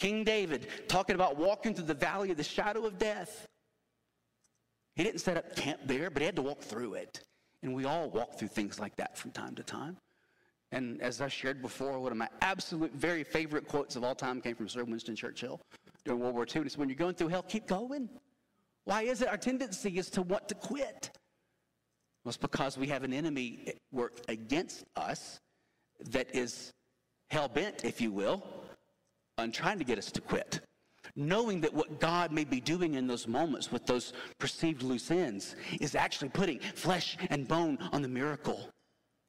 King 0.00 0.24
David 0.24 0.66
talking 0.88 1.14
about 1.14 1.36
walking 1.36 1.74
through 1.74 1.86
the 1.86 1.94
valley 1.94 2.30
of 2.30 2.36
the 2.36 2.44
shadow 2.44 2.86
of 2.86 2.98
death. 2.98 3.46
He 4.96 5.04
didn't 5.04 5.20
set 5.20 5.36
up 5.36 5.56
camp 5.56 5.80
there, 5.86 6.10
but 6.10 6.22
he 6.22 6.26
had 6.26 6.36
to 6.36 6.42
walk 6.42 6.60
through 6.60 6.94
it. 6.94 7.20
And 7.62 7.74
we 7.74 7.84
all 7.84 8.10
walk 8.10 8.38
through 8.38 8.48
things 8.48 8.78
like 8.78 8.96
that 8.96 9.16
from 9.16 9.30
time 9.30 9.54
to 9.54 9.62
time. 9.62 9.96
And 10.74 11.00
as 11.00 11.20
I 11.20 11.28
shared 11.28 11.62
before, 11.62 12.00
one 12.00 12.10
of 12.10 12.18
my 12.18 12.28
absolute 12.42 12.92
very 12.94 13.22
favorite 13.22 13.68
quotes 13.68 13.94
of 13.94 14.02
all 14.02 14.16
time 14.16 14.40
came 14.40 14.56
from 14.56 14.68
Sir 14.68 14.82
Winston 14.82 15.14
Churchill 15.14 15.60
during 16.04 16.20
World 16.20 16.34
War 16.34 16.44
II. 16.44 16.56
And 16.56 16.66
it's 16.66 16.76
when 16.76 16.88
you're 16.88 16.98
going 16.98 17.14
through 17.14 17.28
hell, 17.28 17.44
keep 17.44 17.68
going. 17.68 18.08
Why 18.84 19.02
is 19.02 19.22
it 19.22 19.28
our 19.28 19.36
tendency 19.36 19.96
is 19.98 20.10
to 20.10 20.22
want 20.22 20.48
to 20.48 20.56
quit? 20.56 21.10
Well, 22.24 22.30
it's 22.30 22.36
because 22.36 22.76
we 22.76 22.88
have 22.88 23.04
an 23.04 23.12
enemy 23.12 23.74
work 23.92 24.20
against 24.26 24.84
us 24.96 25.38
that 26.10 26.34
is 26.34 26.72
hell 27.30 27.46
bent, 27.46 27.84
if 27.84 28.00
you 28.00 28.10
will, 28.10 28.44
on 29.38 29.52
trying 29.52 29.78
to 29.78 29.84
get 29.84 29.96
us 29.96 30.10
to 30.10 30.20
quit. 30.20 30.60
Knowing 31.14 31.60
that 31.60 31.72
what 31.72 32.00
God 32.00 32.32
may 32.32 32.42
be 32.42 32.60
doing 32.60 32.94
in 32.94 33.06
those 33.06 33.28
moments 33.28 33.70
with 33.70 33.86
those 33.86 34.12
perceived 34.40 34.82
loose 34.82 35.12
ends 35.12 35.54
is 35.80 35.94
actually 35.94 36.30
putting 36.30 36.58
flesh 36.58 37.16
and 37.30 37.46
bone 37.46 37.78
on 37.92 38.02
the 38.02 38.08
miracle 38.08 38.73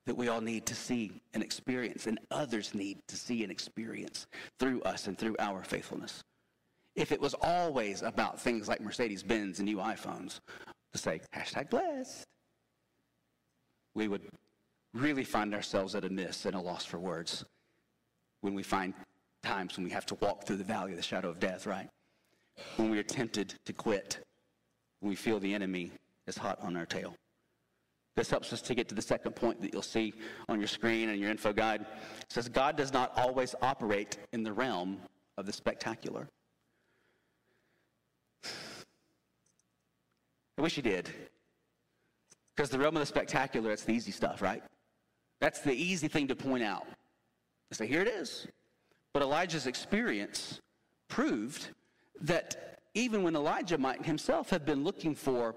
that 0.06 0.15
we 0.15 0.28
all 0.28 0.41
need 0.41 0.65
to 0.68 0.76
see 0.76 1.12
and 1.34 1.41
experience, 1.41 2.08
and 2.08 2.20
others 2.32 2.74
need 2.74 3.00
to 3.08 3.15
see 3.15 3.44
and 3.44 3.52
experience 3.52 4.28
through 4.60 4.82
us 4.84 5.08
and 5.08 5.18
through 5.18 5.36
our 5.39 5.63
faithfulness 5.63 6.24
if 6.96 7.12
it 7.12 7.20
was 7.20 7.36
always 7.41 8.02
about 8.02 8.39
things 8.39 8.68
like 8.68 8.82
Mercedes 8.82 9.22
Benz 9.22 9.60
and 9.60 9.65
new 9.65 9.78
iPhones 9.78 10.39
to 10.94 10.98
say, 10.98 11.22
hashtag 11.36 11.70
blessed, 11.70 12.26
we 13.94 14.08
would 14.08 14.22
really 14.94 15.26
find 15.26 15.54
ourselves 15.54 15.94
at 15.94 16.06
a 16.06 16.10
miss 16.10 16.46
and 16.46 16.56
a 16.56 16.60
loss 16.60 16.86
for 16.86 17.00
words 17.00 17.44
when 18.41 18.54
we 18.54 18.63
find 18.63 18.94
times 19.44 19.76
when 19.76 19.84
we 19.84 19.91
have 19.91 20.06
to 20.06 20.15
walk 20.15 20.46
through 20.46 20.56
the 20.56 20.63
valley 20.63 20.91
of 20.91 20.98
the 20.98 21.04
shadow 21.04 21.30
of 21.30 21.39
death, 21.39 21.65
right? 21.65 21.89
When 22.78 22.89
we 22.89 22.98
are 22.98 23.04
tempted 23.04 23.56
to 23.65 23.74
quit, 23.74 24.20
when 25.02 25.10
we 25.10 25.15
feel 25.15 25.39
the 25.39 25.54
enemy 25.54 25.91
is 26.28 26.38
hot 26.38 26.60
on 26.62 26.78
our 26.78 26.86
tail. 26.86 27.13
This 28.15 28.30
helps 28.30 28.54
us 28.54 28.62
to 28.62 28.75
get 28.75 28.88
to 28.89 28.95
the 28.95 29.01
second 29.01 29.36
point 29.36 29.62
that 29.62 29.73
you'll 29.73 29.82
see 29.82 30.13
on 30.47 30.60
your 30.60 30.67
screen 30.67 31.10
and 31.10 31.19
your 31.19 31.30
info 31.30 31.51
guide. 31.51 31.82
It 31.82 32.32
says, 32.32 32.47
God 32.47 32.78
does 32.78 32.93
not 32.93 33.12
always 33.17 33.56
operate 33.62 34.17
in 34.32 34.43
the 34.43 34.54
realm 34.54 34.99
of 35.38 35.45
the 35.45 35.51
spectacular. 35.54 36.30
I 40.58 40.62
wish 40.62 40.75
he 40.75 40.82
did. 40.82 41.10
Because 42.56 42.69
the 42.69 42.80
realm 42.80 42.95
of 42.95 43.01
the 43.01 43.06
spectacular, 43.06 43.71
it's 43.71 43.84
the 43.84 43.93
easy 43.93 44.12
stuff, 44.12 44.41
right? 44.41 44.63
That's 45.41 45.60
the 45.60 45.73
easy 45.73 46.08
thing 46.08 46.30
to 46.30 46.36
point 46.36 46.63
out. 46.63 46.88
I 47.71 47.75
say, 47.75 47.88
here 47.88 48.01
it 48.01 48.08
is. 48.08 48.47
But 49.13 49.23
Elijah's 49.23 49.67
experience 49.67 50.62
proved 51.10 51.67
that 52.21 52.80
even 52.93 53.23
when 53.23 53.36
Elijah 53.36 53.78
might 53.78 54.06
himself 54.06 54.49
have 54.51 54.65
been 54.65 54.86
looking 54.86 55.13
for 55.13 55.56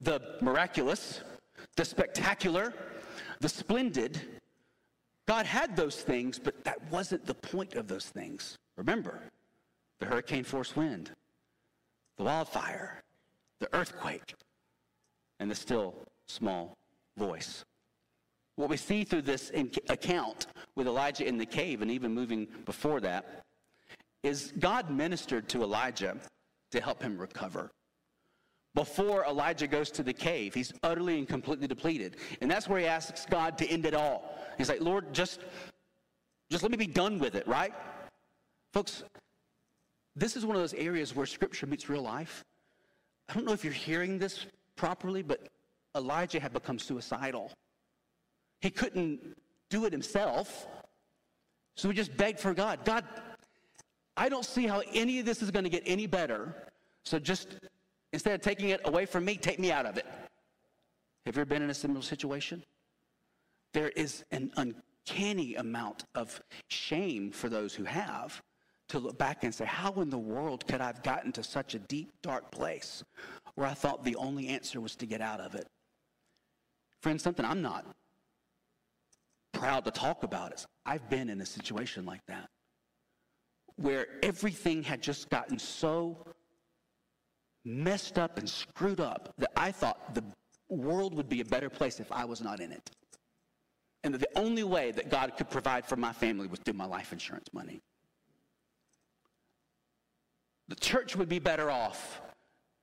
the 0.00 0.36
miraculous, 0.40 1.20
the 1.78 1.84
spectacular, 1.84 2.74
the 3.38 3.48
splendid, 3.48 4.20
God 5.28 5.46
had 5.46 5.76
those 5.76 5.94
things, 5.94 6.36
but 6.36 6.64
that 6.64 6.90
wasn't 6.90 7.24
the 7.24 7.34
point 7.34 7.74
of 7.74 7.86
those 7.86 8.06
things. 8.06 8.56
Remember, 8.76 9.22
the 10.00 10.06
hurricane 10.06 10.42
force 10.42 10.74
wind, 10.74 11.12
the 12.16 12.24
wildfire, 12.24 13.00
the 13.60 13.72
earthquake, 13.72 14.34
and 15.38 15.48
the 15.48 15.54
still 15.54 15.94
small 16.26 16.74
voice. 17.16 17.64
What 18.56 18.70
we 18.70 18.76
see 18.76 19.04
through 19.04 19.22
this 19.22 19.52
account 19.88 20.48
with 20.74 20.88
Elijah 20.88 21.28
in 21.28 21.38
the 21.38 21.46
cave 21.46 21.80
and 21.80 21.92
even 21.92 22.12
moving 22.12 22.48
before 22.64 22.98
that 23.02 23.44
is 24.24 24.52
God 24.58 24.90
ministered 24.90 25.48
to 25.50 25.62
Elijah 25.62 26.16
to 26.72 26.80
help 26.80 27.00
him 27.00 27.16
recover. 27.16 27.70
Before 28.78 29.24
Elijah 29.24 29.66
goes 29.66 29.90
to 29.90 30.04
the 30.04 30.12
cave, 30.12 30.54
he's 30.54 30.72
utterly 30.84 31.18
and 31.18 31.26
completely 31.26 31.66
depleted. 31.66 32.14
And 32.40 32.48
that's 32.48 32.68
where 32.68 32.78
he 32.78 32.86
asks 32.86 33.26
God 33.28 33.58
to 33.58 33.66
end 33.66 33.84
it 33.86 33.92
all. 33.92 34.38
He's 34.56 34.68
like, 34.68 34.80
Lord, 34.80 35.12
just, 35.12 35.40
just 36.48 36.62
let 36.62 36.70
me 36.70 36.76
be 36.76 36.86
done 36.86 37.18
with 37.18 37.34
it, 37.34 37.44
right? 37.48 37.74
Folks, 38.72 39.02
this 40.14 40.36
is 40.36 40.46
one 40.46 40.54
of 40.54 40.62
those 40.62 40.74
areas 40.74 41.12
where 41.12 41.26
scripture 41.26 41.66
meets 41.66 41.88
real 41.88 42.02
life. 42.02 42.44
I 43.28 43.34
don't 43.34 43.44
know 43.44 43.52
if 43.52 43.64
you're 43.64 43.72
hearing 43.72 44.16
this 44.16 44.46
properly, 44.76 45.22
but 45.22 45.48
Elijah 45.96 46.38
had 46.38 46.52
become 46.52 46.78
suicidal. 46.78 47.50
He 48.60 48.70
couldn't 48.70 49.18
do 49.70 49.86
it 49.86 49.92
himself. 49.92 50.68
So 51.74 51.88
he 51.88 51.96
just 51.96 52.16
begged 52.16 52.38
for 52.38 52.54
God 52.54 52.84
God, 52.84 53.04
I 54.16 54.28
don't 54.28 54.44
see 54.44 54.68
how 54.68 54.82
any 54.94 55.18
of 55.18 55.26
this 55.26 55.42
is 55.42 55.50
going 55.50 55.64
to 55.64 55.70
get 55.70 55.82
any 55.84 56.06
better. 56.06 56.54
So 57.04 57.18
just 57.18 57.58
instead 58.12 58.34
of 58.34 58.40
taking 58.40 58.70
it 58.70 58.80
away 58.84 59.06
from 59.06 59.24
me, 59.24 59.36
take 59.36 59.58
me 59.58 59.72
out 59.72 59.86
of 59.86 59.96
it. 59.96 60.06
Have 61.26 61.36
you 61.36 61.42
ever 61.42 61.44
been 61.44 61.62
in 61.62 61.70
a 61.70 61.74
similar 61.74 62.02
situation? 62.02 62.62
There 63.74 63.90
is 63.90 64.24
an 64.30 64.50
uncanny 64.56 65.56
amount 65.56 66.04
of 66.14 66.40
shame 66.68 67.30
for 67.30 67.48
those 67.48 67.74
who 67.74 67.84
have 67.84 68.42
to 68.88 68.98
look 68.98 69.18
back 69.18 69.44
and 69.44 69.54
say, 69.54 69.66
How 69.66 69.92
in 69.94 70.08
the 70.08 70.18
world 70.18 70.66
could 70.66 70.80
I 70.80 70.86
have 70.86 71.02
gotten 71.02 71.32
to 71.32 71.42
such 71.42 71.74
a 71.74 71.78
deep, 71.78 72.10
dark 72.22 72.50
place 72.50 73.04
where 73.54 73.66
I 73.66 73.74
thought 73.74 74.04
the 74.04 74.16
only 74.16 74.48
answer 74.48 74.80
was 74.80 74.96
to 74.96 75.06
get 75.06 75.20
out 75.20 75.40
of 75.40 75.54
it? 75.54 75.66
Friends, 77.02 77.22
something 77.22 77.44
I'm 77.44 77.62
not 77.62 77.84
proud 79.52 79.84
to 79.84 79.90
talk 79.90 80.22
about 80.22 80.54
is 80.54 80.66
I've 80.86 81.08
been 81.10 81.28
in 81.28 81.40
a 81.40 81.46
situation 81.46 82.06
like 82.06 82.24
that 82.26 82.48
where 83.76 84.06
everything 84.22 84.82
had 84.82 85.00
just 85.00 85.30
gotten 85.30 85.58
so 85.58 86.16
messed 87.68 88.18
up 88.18 88.38
and 88.38 88.48
screwed 88.48 89.00
up 89.00 89.34
that 89.38 89.50
I 89.56 89.70
thought 89.70 90.14
the 90.14 90.24
world 90.68 91.14
would 91.14 91.28
be 91.28 91.40
a 91.40 91.44
better 91.44 91.68
place 91.68 92.00
if 92.00 92.10
I 92.10 92.24
was 92.24 92.40
not 92.40 92.60
in 92.60 92.72
it. 92.72 92.90
And 94.04 94.14
that 94.14 94.20
the 94.20 94.38
only 94.38 94.64
way 94.64 94.90
that 94.92 95.10
God 95.10 95.32
could 95.36 95.50
provide 95.50 95.84
for 95.84 95.96
my 95.96 96.12
family 96.12 96.46
was 96.46 96.60
through 96.60 96.74
my 96.74 96.86
life 96.86 97.12
insurance 97.12 97.48
money. 97.52 97.80
The 100.68 100.76
church 100.76 101.16
would 101.16 101.28
be 101.28 101.38
better 101.38 101.70
off 101.70 102.20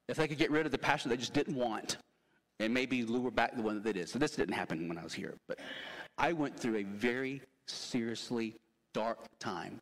if 0.08 0.17
they 0.17 0.28
could 0.28 0.38
get 0.38 0.52
rid 0.52 0.65
of 0.65 0.71
the 0.71 0.78
pastor 0.78 1.10
they 1.10 1.17
just 1.17 1.34
didn't 1.34 1.56
want 1.56 1.98
and 2.60 2.74
maybe 2.74 3.04
lure 3.04 3.32
back 3.32 3.56
the 3.56 3.62
one 3.62 3.76
that 3.76 3.84
they 3.84 3.93
did. 3.93 4.08
So 4.10 4.19
this 4.19 4.32
didn't 4.32 4.54
happen 4.54 4.88
when 4.88 4.98
I 4.98 5.04
was 5.04 5.13
here, 5.13 5.34
but 5.48 5.60
I 6.17 6.34
went 6.34 6.58
through 6.58 6.78
a 6.78 6.84
very 6.84 7.41
seriously 7.67 8.56
dark 8.93 9.19
time 9.39 9.80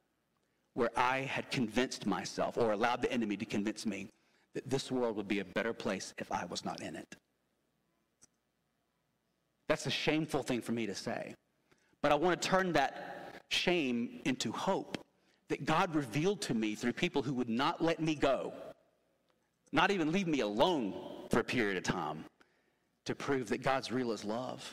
where 0.74 0.90
I 0.96 1.20
had 1.20 1.52
convinced 1.52 2.06
myself 2.06 2.58
or 2.58 2.72
allowed 2.72 3.02
the 3.02 3.12
enemy 3.12 3.38
to 3.38 3.46
convince 3.46 3.86
me 3.86 4.10
that 4.54 4.70
this 4.70 4.92
world 4.92 5.16
would 5.16 5.28
be 5.28 5.40
a 5.40 5.46
better 5.46 5.74
place 5.74 6.14
if 6.18 6.32
I 6.32 6.46
was 6.46 6.64
not 6.64 6.82
in 6.82 6.96
it. 6.96 7.16
That's 9.68 9.86
a 9.86 9.92
shameful 9.92 10.44
thing 10.44 10.62
for 10.62 10.72
me 10.72 10.86
to 10.86 10.96
say. 10.96 11.36
But 12.02 12.12
I 12.12 12.16
want 12.16 12.42
to 12.42 12.48
turn 12.48 12.74
that 12.74 13.42
shame 13.50 14.20
into 14.26 14.52
hope 14.52 14.98
that 15.50 15.66
God 15.66 15.96
revealed 15.96 16.42
to 16.42 16.54
me 16.54 16.76
through 16.76 16.94
people 16.94 17.22
who 17.22 17.34
would 17.34 17.50
not 17.50 17.82
let 17.82 18.00
me 18.00 18.16
go, 18.16 18.54
not 19.72 19.92
even 19.92 20.12
leave 20.12 20.28
me 20.28 20.42
alone 20.42 20.94
for 21.30 21.40
a 21.40 21.44
period 21.44 21.78
of 21.78 21.84
time, 21.84 22.26
to 23.06 23.16
prove 23.16 23.50
that 23.50 23.62
God's 23.64 23.92
real 23.92 24.12
is 24.12 24.24
love. 24.24 24.70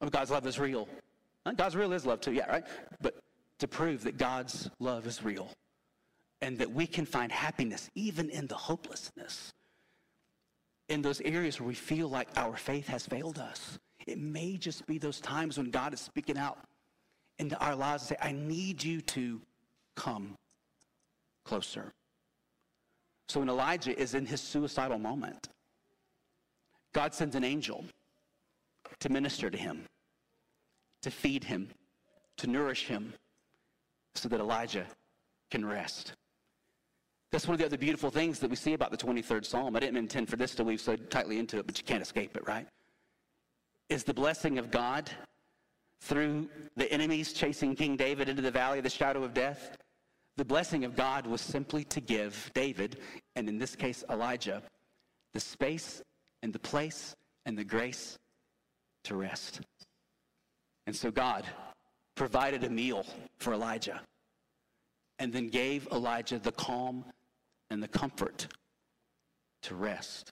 Oh, 0.00 0.08
God's 0.08 0.30
love 0.30 0.46
is 0.46 0.58
real. 0.58 0.88
God's 1.56 1.76
real 1.76 1.92
is 1.92 2.06
love 2.06 2.20
too, 2.20 2.32
yeah, 2.32 2.48
right? 2.48 2.64
But 3.00 3.18
to 3.58 3.68
prove 3.68 4.02
that 4.04 4.16
God's 4.16 4.68
love 4.80 5.06
is 5.06 5.22
real 5.22 5.50
and 6.42 6.58
that 6.58 6.70
we 6.70 6.86
can 6.86 7.06
find 7.06 7.30
happiness 7.30 7.88
even 7.94 8.28
in 8.28 8.48
the 8.48 8.54
hopelessness, 8.54 9.54
in 10.88 11.00
those 11.00 11.20
areas 11.22 11.58
where 11.58 11.68
we 11.68 11.74
feel 11.74 12.08
like 12.08 12.28
our 12.36 12.56
faith 12.56 12.88
has 12.88 13.06
failed 13.06 13.38
us. 13.38 13.78
It 14.06 14.18
may 14.18 14.56
just 14.56 14.84
be 14.86 14.98
those 14.98 15.20
times 15.20 15.56
when 15.56 15.70
God 15.70 15.94
is 15.94 16.00
speaking 16.00 16.36
out 16.36 16.58
into 17.38 17.56
our 17.58 17.76
lives 17.76 18.02
and 18.02 18.08
say, 18.18 18.28
I 18.28 18.32
need 18.32 18.82
you 18.82 19.00
to 19.00 19.40
come 19.94 20.34
closer. 21.44 21.92
So 23.28 23.38
when 23.38 23.48
Elijah 23.48 23.98
is 23.98 24.14
in 24.14 24.26
his 24.26 24.40
suicidal 24.40 24.98
moment, 24.98 25.48
God 26.92 27.14
sends 27.14 27.36
an 27.36 27.44
angel 27.44 27.84
to 28.98 29.08
minister 29.08 29.48
to 29.48 29.56
him, 29.56 29.84
to 31.02 31.10
feed 31.10 31.44
him, 31.44 31.68
to 32.38 32.48
nourish 32.48 32.86
him, 32.86 33.14
so 34.14 34.28
that 34.28 34.40
Elijah 34.40 34.86
can 35.50 35.64
rest. 35.64 36.14
That's 37.32 37.48
one 37.48 37.54
of 37.54 37.60
the 37.60 37.66
other 37.66 37.78
beautiful 37.78 38.10
things 38.10 38.38
that 38.40 38.50
we 38.50 38.56
see 38.56 38.74
about 38.74 38.90
the 38.90 38.96
23rd 38.96 39.46
Psalm. 39.46 39.74
I 39.74 39.80
didn't 39.80 39.96
intend 39.96 40.28
for 40.28 40.36
this 40.36 40.54
to 40.56 40.64
weave 40.64 40.82
so 40.82 40.96
tightly 40.96 41.38
into 41.38 41.58
it, 41.58 41.66
but 41.66 41.78
you 41.78 41.84
can't 41.84 42.02
escape 42.02 42.36
it, 42.36 42.46
right? 42.46 42.68
Is 43.88 44.04
the 44.04 44.12
blessing 44.12 44.58
of 44.58 44.70
God 44.70 45.10
through 46.02 46.48
the 46.76 46.92
enemies 46.92 47.32
chasing 47.32 47.74
King 47.74 47.96
David 47.96 48.28
into 48.28 48.42
the 48.42 48.50
valley 48.50 48.78
of 48.78 48.84
the 48.84 48.90
shadow 48.90 49.22
of 49.22 49.32
death. 49.32 49.78
The 50.36 50.44
blessing 50.44 50.84
of 50.84 50.96
God 50.96 51.26
was 51.26 51.40
simply 51.40 51.84
to 51.84 52.00
give 52.00 52.50
David, 52.54 52.98
and 53.36 53.48
in 53.48 53.58
this 53.58 53.76
case 53.76 54.02
Elijah, 54.10 54.62
the 55.32 55.40
space 55.40 56.02
and 56.42 56.52
the 56.52 56.58
place 56.58 57.14
and 57.46 57.56
the 57.56 57.64
grace 57.64 58.18
to 59.04 59.14
rest. 59.14 59.60
And 60.86 60.94
so 60.94 61.10
God 61.10 61.46
provided 62.16 62.64
a 62.64 62.70
meal 62.70 63.06
for 63.38 63.54
Elijah 63.54 64.00
and 65.18 65.32
then 65.32 65.48
gave 65.48 65.86
Elijah 65.92 66.38
the 66.38 66.52
calm 66.52 67.04
and 67.72 67.82
the 67.82 67.88
comfort 67.88 68.46
to 69.62 69.74
rest. 69.74 70.30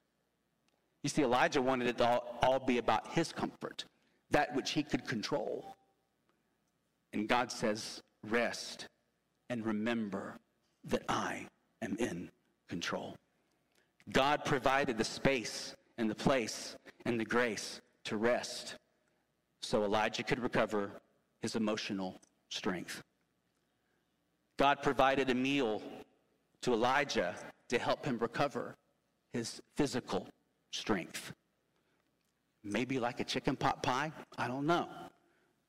You 1.03 1.09
see, 1.09 1.23
Elijah 1.23 1.63
wanted 1.63 1.89
it 1.89 1.99
to 1.99 2.07
all, 2.07 2.39
all 2.43 2.59
be 2.59 2.77
about 2.77 3.07
his 3.09 3.33
comfort, 3.33 3.87
that 4.31 4.55
which 4.55 4.73
he 4.73 4.83
could 4.83 5.07
control. 5.07 5.75
And 7.15 7.27
God 7.27 7.51
says, 7.51 8.03
rest 8.29 8.87
and 9.49 9.65
remember 9.65 10.39
that 10.85 11.03
I 11.09 11.47
am 11.81 11.97
in 11.99 12.31
control. 12.69 13.17
God 14.13 14.45
provided 14.45 14.99
the 14.99 15.05
space 15.05 15.75
and 15.97 16.11
the 16.11 16.15
place 16.15 16.77
and 17.07 17.19
the 17.19 17.25
grace 17.25 17.81
to 18.05 18.19
rest 18.19 18.75
so 19.63 19.83
Elijah 19.85 20.23
could 20.23 20.41
recover 20.41 20.91
his 21.41 21.57
emotional 21.57 22.21
strength. 22.51 23.03
God 24.59 24.83
provided 24.83 25.31
a 25.31 25.35
meal 25.35 25.81
to 26.63 26.73
Elijah 26.73 27.35
to 27.69 27.79
help 27.79 28.05
him 28.05 28.19
recover 28.19 28.75
his 29.33 29.61
physical 29.77 30.27
strength. 30.73 31.33
Maybe 32.63 32.99
like 32.99 33.21
a 33.21 33.25
chicken 33.25 33.57
pot 33.57 33.83
pie, 33.83 34.13
I 34.37 34.49
don't 34.49 34.67
know. 34.67 34.89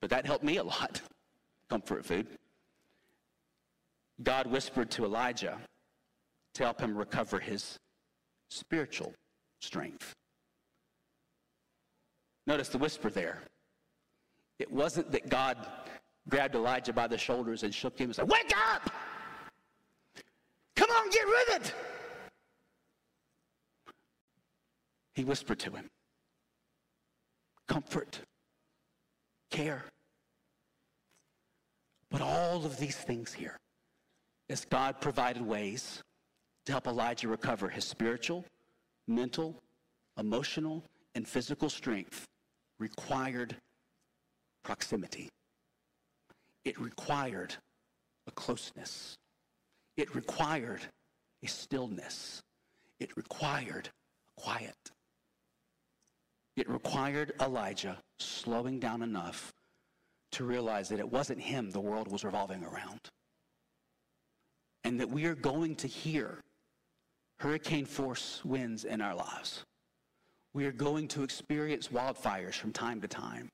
But 0.00 0.10
that 0.10 0.26
helped 0.26 0.44
me 0.44 0.58
a 0.58 0.64
lot. 0.64 1.00
Comfort 1.70 2.04
food. 2.04 2.26
God 4.22 4.46
whispered 4.46 4.90
to 4.92 5.04
Elijah 5.04 5.58
to 6.54 6.64
help 6.64 6.80
him 6.80 6.96
recover 6.96 7.38
his 7.38 7.78
spiritual 8.50 9.14
strength. 9.60 10.12
Notice 12.46 12.68
the 12.68 12.78
whisper 12.78 13.08
there. 13.08 13.42
It 14.58 14.70
wasn't 14.70 15.10
that 15.12 15.28
God 15.28 15.56
grabbed 16.28 16.54
Elijah 16.54 16.92
by 16.92 17.06
the 17.06 17.18
shoulders 17.18 17.62
and 17.62 17.74
shook 17.74 17.98
him 17.98 18.06
and 18.06 18.16
said, 18.16 18.28
Wake 18.28 18.52
up! 18.74 18.90
Come 20.82 20.90
on, 20.90 21.10
get 21.10 21.26
with 21.28 21.48
it! 21.60 21.74
He 25.14 25.22
whispered 25.22 25.60
to 25.60 25.70
him 25.70 25.88
comfort, 27.68 28.18
care. 29.48 29.84
But 32.10 32.20
all 32.20 32.66
of 32.66 32.78
these 32.78 32.96
things 32.96 33.32
here, 33.32 33.56
as 34.50 34.64
God 34.64 35.00
provided 35.00 35.46
ways 35.46 36.02
to 36.66 36.72
help 36.72 36.88
Elijah 36.88 37.28
recover 37.28 37.68
his 37.68 37.84
spiritual, 37.84 38.44
mental, 39.06 39.62
emotional, 40.18 40.82
and 41.14 41.28
physical 41.28 41.70
strength, 41.70 42.26
required 42.80 43.54
proximity. 44.64 45.28
It 46.64 46.80
required 46.80 47.54
a 48.26 48.32
closeness. 48.32 49.16
It 49.96 50.14
required 50.14 50.80
a 51.42 51.48
stillness. 51.48 52.42
It 53.00 53.16
required 53.16 53.88
quiet. 54.36 54.74
It 56.56 56.68
required 56.68 57.32
Elijah 57.40 57.98
slowing 58.18 58.78
down 58.78 59.02
enough 59.02 59.52
to 60.32 60.44
realize 60.44 60.88
that 60.88 60.98
it 60.98 61.10
wasn't 61.10 61.40
him 61.40 61.70
the 61.70 61.80
world 61.80 62.10
was 62.10 62.24
revolving 62.24 62.64
around. 62.64 63.00
And 64.84 64.98
that 65.00 65.08
we 65.08 65.26
are 65.26 65.34
going 65.34 65.76
to 65.76 65.86
hear 65.86 66.40
hurricane 67.38 67.86
force 67.86 68.40
winds 68.44 68.84
in 68.84 69.00
our 69.00 69.14
lives. 69.14 69.64
We 70.54 70.66
are 70.66 70.72
going 70.72 71.08
to 71.08 71.22
experience 71.22 71.88
wildfires 71.88 72.54
from 72.54 72.72
time 72.72 73.00
to 73.00 73.08
time. 73.08 73.48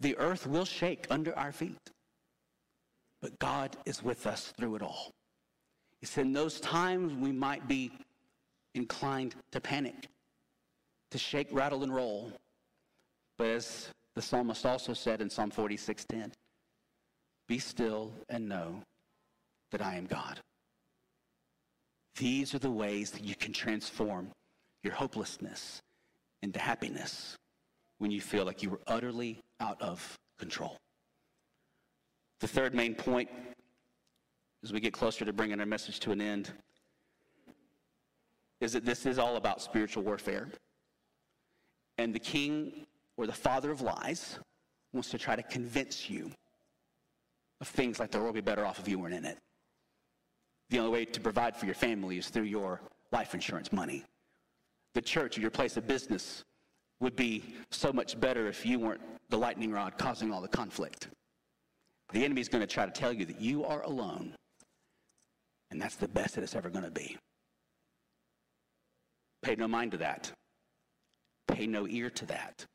The 0.00 0.16
earth 0.18 0.46
will 0.46 0.64
shake 0.64 1.06
under 1.10 1.36
our 1.36 1.52
feet. 1.52 1.76
But 3.20 3.38
God 3.40 3.76
is 3.84 4.02
with 4.02 4.26
us 4.26 4.52
through 4.56 4.76
it 4.76 4.82
all. 4.82 5.10
It's 6.00 6.16
in 6.16 6.32
those 6.32 6.60
times 6.60 7.12
we 7.14 7.32
might 7.32 7.66
be 7.66 7.90
inclined 8.74 9.34
to 9.50 9.60
panic 9.60 10.08
to 11.10 11.18
shake, 11.18 11.48
rattle, 11.50 11.82
and 11.82 11.94
roll. 11.94 12.32
But 13.36 13.48
as 13.48 13.88
the 14.14 14.22
psalmist 14.22 14.66
also 14.66 14.94
said 14.94 15.20
in 15.20 15.30
Psalm 15.30 15.50
46:10, 15.50 16.32
be 17.46 17.58
still 17.58 18.12
and 18.28 18.48
know 18.48 18.82
that 19.70 19.80
I 19.80 19.94
am 19.94 20.06
God. 20.06 20.40
These 22.16 22.54
are 22.54 22.58
the 22.58 22.70
ways 22.70 23.10
that 23.12 23.24
you 23.24 23.34
can 23.34 23.52
transform 23.52 24.32
your 24.82 24.92
hopelessness 24.92 25.80
into 26.42 26.58
happiness 26.58 27.36
when 27.98 28.10
you 28.10 28.20
feel 28.20 28.44
like 28.44 28.62
you 28.62 28.70
were 28.70 28.80
utterly 28.86 29.40
out 29.60 29.80
of 29.80 30.18
control. 30.38 30.76
The 32.40 32.48
third 32.48 32.74
main 32.74 32.94
point, 32.94 33.30
as 34.62 34.72
we 34.72 34.80
get 34.80 34.92
closer 34.92 35.24
to 35.24 35.32
bringing 35.32 35.60
our 35.60 35.66
message 35.66 36.00
to 36.00 36.10
an 36.10 36.20
end, 36.20 36.50
is 38.60 38.72
that 38.72 38.84
this 38.84 39.06
is 39.06 39.18
all 39.18 39.36
about 39.36 39.62
spiritual 39.62 40.02
warfare. 40.02 40.48
And 41.96 42.14
the 42.14 42.18
king 42.18 42.86
or 43.16 43.26
the 43.26 43.32
father 43.32 43.70
of 43.70 43.80
lies 43.80 44.38
wants 44.92 45.10
to 45.10 45.18
try 45.18 45.36
to 45.36 45.42
convince 45.42 46.08
you 46.08 46.30
of 47.60 47.68
things 47.68 47.98
like 47.98 48.10
the 48.10 48.18
world 48.18 48.34
would 48.34 48.44
be 48.44 48.50
better 48.50 48.64
off 48.64 48.78
if 48.78 48.88
you 48.88 48.98
weren't 48.98 49.14
in 49.14 49.24
it. 49.24 49.38
The 50.70 50.78
only 50.78 50.90
way 50.90 51.04
to 51.04 51.20
provide 51.20 51.56
for 51.56 51.66
your 51.66 51.74
family 51.74 52.18
is 52.18 52.28
through 52.28 52.44
your 52.44 52.80
life 53.12 53.34
insurance 53.34 53.72
money. 53.72 54.04
The 54.94 55.02
church 55.02 55.38
or 55.38 55.40
your 55.40 55.50
place 55.50 55.76
of 55.76 55.86
business 55.86 56.44
would 57.00 57.16
be 57.16 57.54
so 57.70 57.92
much 57.92 58.18
better 58.20 58.48
if 58.48 58.66
you 58.66 58.78
weren't 58.78 59.00
the 59.28 59.36
lightning 59.36 59.72
rod 59.72 59.98
causing 59.98 60.32
all 60.32 60.40
the 60.40 60.48
conflict. 60.48 61.08
The 62.12 62.24
enemy's 62.24 62.48
going 62.48 62.60
to 62.62 62.66
try 62.66 62.86
to 62.86 62.92
tell 62.92 63.12
you 63.12 63.24
that 63.26 63.40
you 63.40 63.64
are 63.64 63.82
alone, 63.82 64.34
and 65.70 65.80
that's 65.80 65.96
the 65.96 66.08
best 66.08 66.34
that 66.34 66.44
it's 66.44 66.54
ever 66.54 66.70
going 66.70 66.84
to 66.84 66.90
be. 66.90 67.16
Pay 69.42 69.56
no 69.56 69.68
mind 69.68 69.92
to 69.92 69.98
that. 69.98 70.32
Pay 71.46 71.66
no 71.66 71.86
ear 71.86 72.10
to 72.10 72.26
that. 72.26 72.66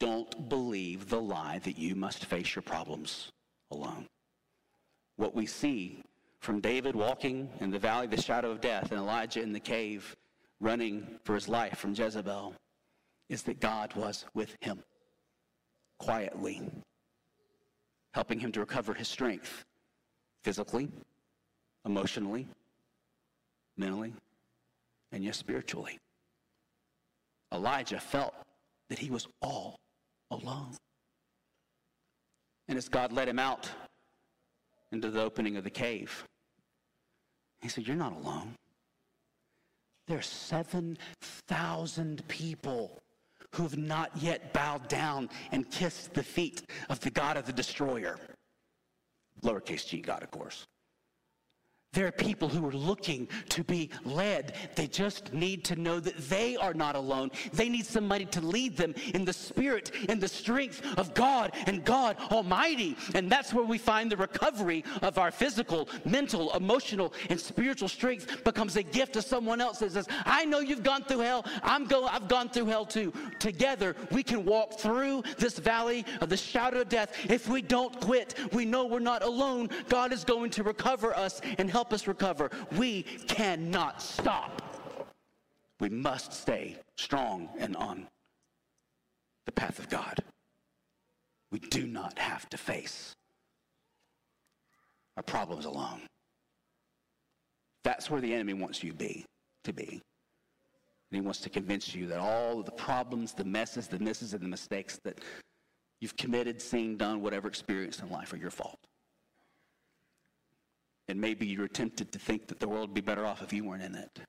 Don't 0.00 0.48
believe 0.48 1.08
the 1.08 1.20
lie 1.20 1.58
that 1.60 1.78
you 1.78 1.94
must 1.94 2.24
face 2.24 2.54
your 2.54 2.62
problems 2.62 3.32
alone. 3.70 4.06
What 5.16 5.34
we 5.34 5.46
see 5.46 6.02
from 6.40 6.60
David 6.60 6.94
walking 6.94 7.50
in 7.60 7.70
the 7.70 7.78
valley 7.78 8.04
of 8.04 8.12
the 8.12 8.22
shadow 8.22 8.50
of 8.50 8.60
death 8.60 8.92
and 8.92 9.00
Elijah 9.00 9.42
in 9.42 9.52
the 9.52 9.60
cave 9.60 10.16
running 10.60 11.18
for 11.24 11.34
his 11.34 11.48
life 11.48 11.78
from 11.78 11.94
Jezebel 11.94 12.54
is 13.28 13.42
that 13.42 13.60
God 13.60 13.94
was 13.94 14.24
with 14.34 14.56
him 14.60 14.82
quietly, 15.98 16.62
helping 18.14 18.38
him 18.38 18.52
to 18.52 18.60
recover 18.60 18.94
his 18.94 19.08
strength 19.08 19.64
physically, 20.42 20.88
emotionally, 21.88 22.46
mentally, 23.76 24.12
and 25.10 25.24
yes, 25.24 25.36
spiritually. 25.36 25.98
Elijah 27.52 27.98
felt 27.98 28.34
that 28.88 28.98
he 28.98 29.10
was 29.10 29.26
all 29.40 29.76
alone. 30.30 30.76
And 32.68 32.76
as 32.76 32.88
God 32.88 33.12
led 33.12 33.28
him 33.28 33.38
out 33.38 33.70
into 34.92 35.10
the 35.10 35.22
opening 35.22 35.56
of 35.56 35.64
the 35.64 35.70
cave, 35.70 36.24
he 37.62 37.68
said, 37.68 37.86
You're 37.86 37.96
not 37.96 38.12
alone. 38.12 38.54
There 40.06 40.18
are 40.18 40.22
7,000 40.22 42.28
people 42.28 42.98
who 43.54 43.62
have 43.62 43.78
not 43.78 44.10
yet 44.16 44.52
bowed 44.52 44.88
down 44.88 45.28
and 45.52 45.70
kissed 45.70 46.14
the 46.14 46.22
feet 46.22 46.62
of 46.90 47.00
the 47.00 47.10
God 47.10 47.36
of 47.36 47.46
the 47.46 47.52
destroyer. 47.52 48.18
Lowercase 49.42 49.86
g 49.86 50.00
God, 50.00 50.22
of 50.22 50.30
course. 50.30 50.66
There 51.94 52.06
are 52.06 52.12
people 52.12 52.48
who 52.50 52.66
are 52.68 52.72
looking 52.72 53.28
to 53.48 53.64
be 53.64 53.88
led. 54.04 54.54
They 54.74 54.86
just 54.86 55.32
need 55.32 55.64
to 55.64 55.76
know 55.76 56.00
that 56.00 56.18
they 56.28 56.54
are 56.54 56.74
not 56.74 56.96
alone. 56.96 57.30
They 57.54 57.70
need 57.70 57.86
somebody 57.86 58.26
to 58.26 58.42
lead 58.42 58.76
them 58.76 58.94
in 59.14 59.24
the 59.24 59.32
spirit 59.32 59.90
and 60.08 60.20
the 60.20 60.28
strength 60.28 60.82
of 60.98 61.14
God 61.14 61.52
and 61.66 61.84
God 61.86 62.18
Almighty. 62.30 62.94
And 63.14 63.30
that's 63.30 63.54
where 63.54 63.64
we 63.64 63.78
find 63.78 64.12
the 64.12 64.18
recovery 64.18 64.84
of 65.00 65.16
our 65.16 65.30
physical, 65.30 65.88
mental, 66.04 66.52
emotional, 66.54 67.14
and 67.30 67.40
spiritual 67.40 67.88
strength 67.88 68.44
becomes 68.44 68.76
a 68.76 68.82
gift 68.82 69.14
to 69.14 69.22
someone 69.22 69.62
else 69.62 69.78
that 69.78 69.92
says, 69.92 70.08
I 70.26 70.44
know 70.44 70.60
you've 70.60 70.82
gone 70.82 71.04
through 71.04 71.20
hell. 71.20 71.46
I'm 71.62 71.86
go 71.86 72.06
I've 72.06 72.28
gone 72.28 72.50
through 72.50 72.66
hell 72.66 72.84
too. 72.84 73.14
Together 73.38 73.96
we 74.12 74.22
can 74.22 74.44
walk 74.44 74.78
through 74.78 75.22
this 75.38 75.58
valley 75.58 76.04
of 76.20 76.28
the 76.28 76.36
shadow 76.36 76.82
of 76.82 76.90
death. 76.90 77.14
If 77.30 77.48
we 77.48 77.62
don't 77.62 77.98
quit, 78.00 78.34
we 78.52 78.66
know 78.66 78.84
we're 78.84 78.98
not 78.98 79.22
alone. 79.22 79.70
God 79.88 80.12
is 80.12 80.22
going 80.22 80.50
to 80.50 80.62
recover 80.62 81.16
us 81.16 81.40
and 81.56 81.70
help 81.70 81.77
help 81.78 81.92
us 81.92 82.08
recover. 82.08 82.50
We 82.76 83.04
cannot 83.28 84.02
stop. 84.02 84.50
We 85.78 85.88
must 85.88 86.32
stay 86.32 86.76
strong 86.96 87.48
and 87.56 87.76
on 87.76 88.08
the 89.46 89.52
path 89.52 89.78
of 89.78 89.88
God. 89.88 90.16
We 91.52 91.60
do 91.60 91.86
not 91.86 92.18
have 92.18 92.48
to 92.50 92.58
face 92.58 93.14
our 95.16 95.22
problems 95.22 95.66
alone. 95.66 96.00
That's 97.84 98.10
where 98.10 98.20
the 98.20 98.34
enemy 98.34 98.54
wants 98.54 98.82
you 98.82 98.90
to 98.90 98.96
be, 98.96 99.24
to 99.62 99.72
be. 99.72 99.88
And 99.88 101.12
he 101.12 101.20
wants 101.20 101.40
to 101.42 101.48
convince 101.48 101.94
you 101.94 102.08
that 102.08 102.18
all 102.18 102.58
of 102.58 102.66
the 102.66 102.72
problems, 102.72 103.34
the 103.34 103.44
messes, 103.44 103.86
the 103.86 104.00
misses, 104.00 104.34
and 104.34 104.42
the 104.42 104.48
mistakes 104.48 104.98
that 105.04 105.20
you've 106.00 106.16
committed, 106.16 106.60
seen, 106.60 106.96
done, 106.96 107.22
whatever 107.22 107.46
experience 107.46 108.00
in 108.00 108.10
life 108.10 108.32
are 108.32 108.36
your 108.36 108.50
fault. 108.50 108.80
And 111.08 111.20
maybe 111.20 111.46
you're 111.46 111.68
tempted 111.68 112.12
to 112.12 112.18
think 112.18 112.46
that 112.48 112.60
the 112.60 112.68
world 112.68 112.90
would 112.90 112.94
be 112.94 113.00
better 113.00 113.24
off 113.24 113.42
if 113.42 113.52
you 113.52 113.64
weren't 113.64 113.82
in 113.82 113.94
it. 113.94 114.20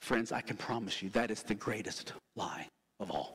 Friends, 0.00 0.32
I 0.32 0.40
can 0.40 0.56
promise 0.56 1.02
you 1.02 1.10
that 1.10 1.30
is 1.30 1.42
the 1.42 1.54
greatest 1.54 2.12
lie 2.34 2.66
of 3.00 3.10
all. 3.10 3.34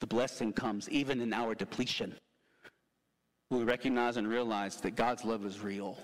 The 0.00 0.06
blessing 0.06 0.52
comes 0.52 0.88
even 0.90 1.20
in 1.20 1.32
our 1.32 1.54
depletion. 1.54 2.14
We 3.50 3.64
recognize 3.64 4.16
and 4.16 4.28
realize 4.28 4.76
that 4.78 4.92
God's 4.92 5.24
love 5.24 5.44
is 5.44 5.60
real 5.60 5.98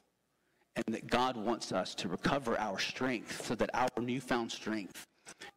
and 0.77 0.85
that 0.95 1.07
God 1.07 1.37
wants 1.37 1.73
us 1.73 1.95
to 1.97 2.09
recover 2.09 2.59
our 2.59 2.79
strength 2.79 3.45
so 3.45 3.55
that 3.55 3.71
our 3.75 3.89
newfound 4.01 4.51
strength 4.51 5.05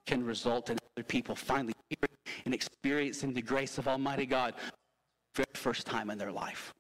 can 0.06 0.24
result 0.24 0.70
in 0.70 0.78
other 0.96 1.04
people 1.04 1.36
finally 1.36 1.74
hearing 1.90 2.18
and 2.46 2.54
experiencing 2.54 3.34
the 3.34 3.42
grace 3.42 3.78
of 3.78 3.88
Almighty 3.88 4.26
God 4.26 4.54
for 5.34 5.44
the 5.52 5.58
first 5.58 5.86
time 5.86 6.10
in 6.10 6.18
their 6.18 6.32
life 6.32 6.74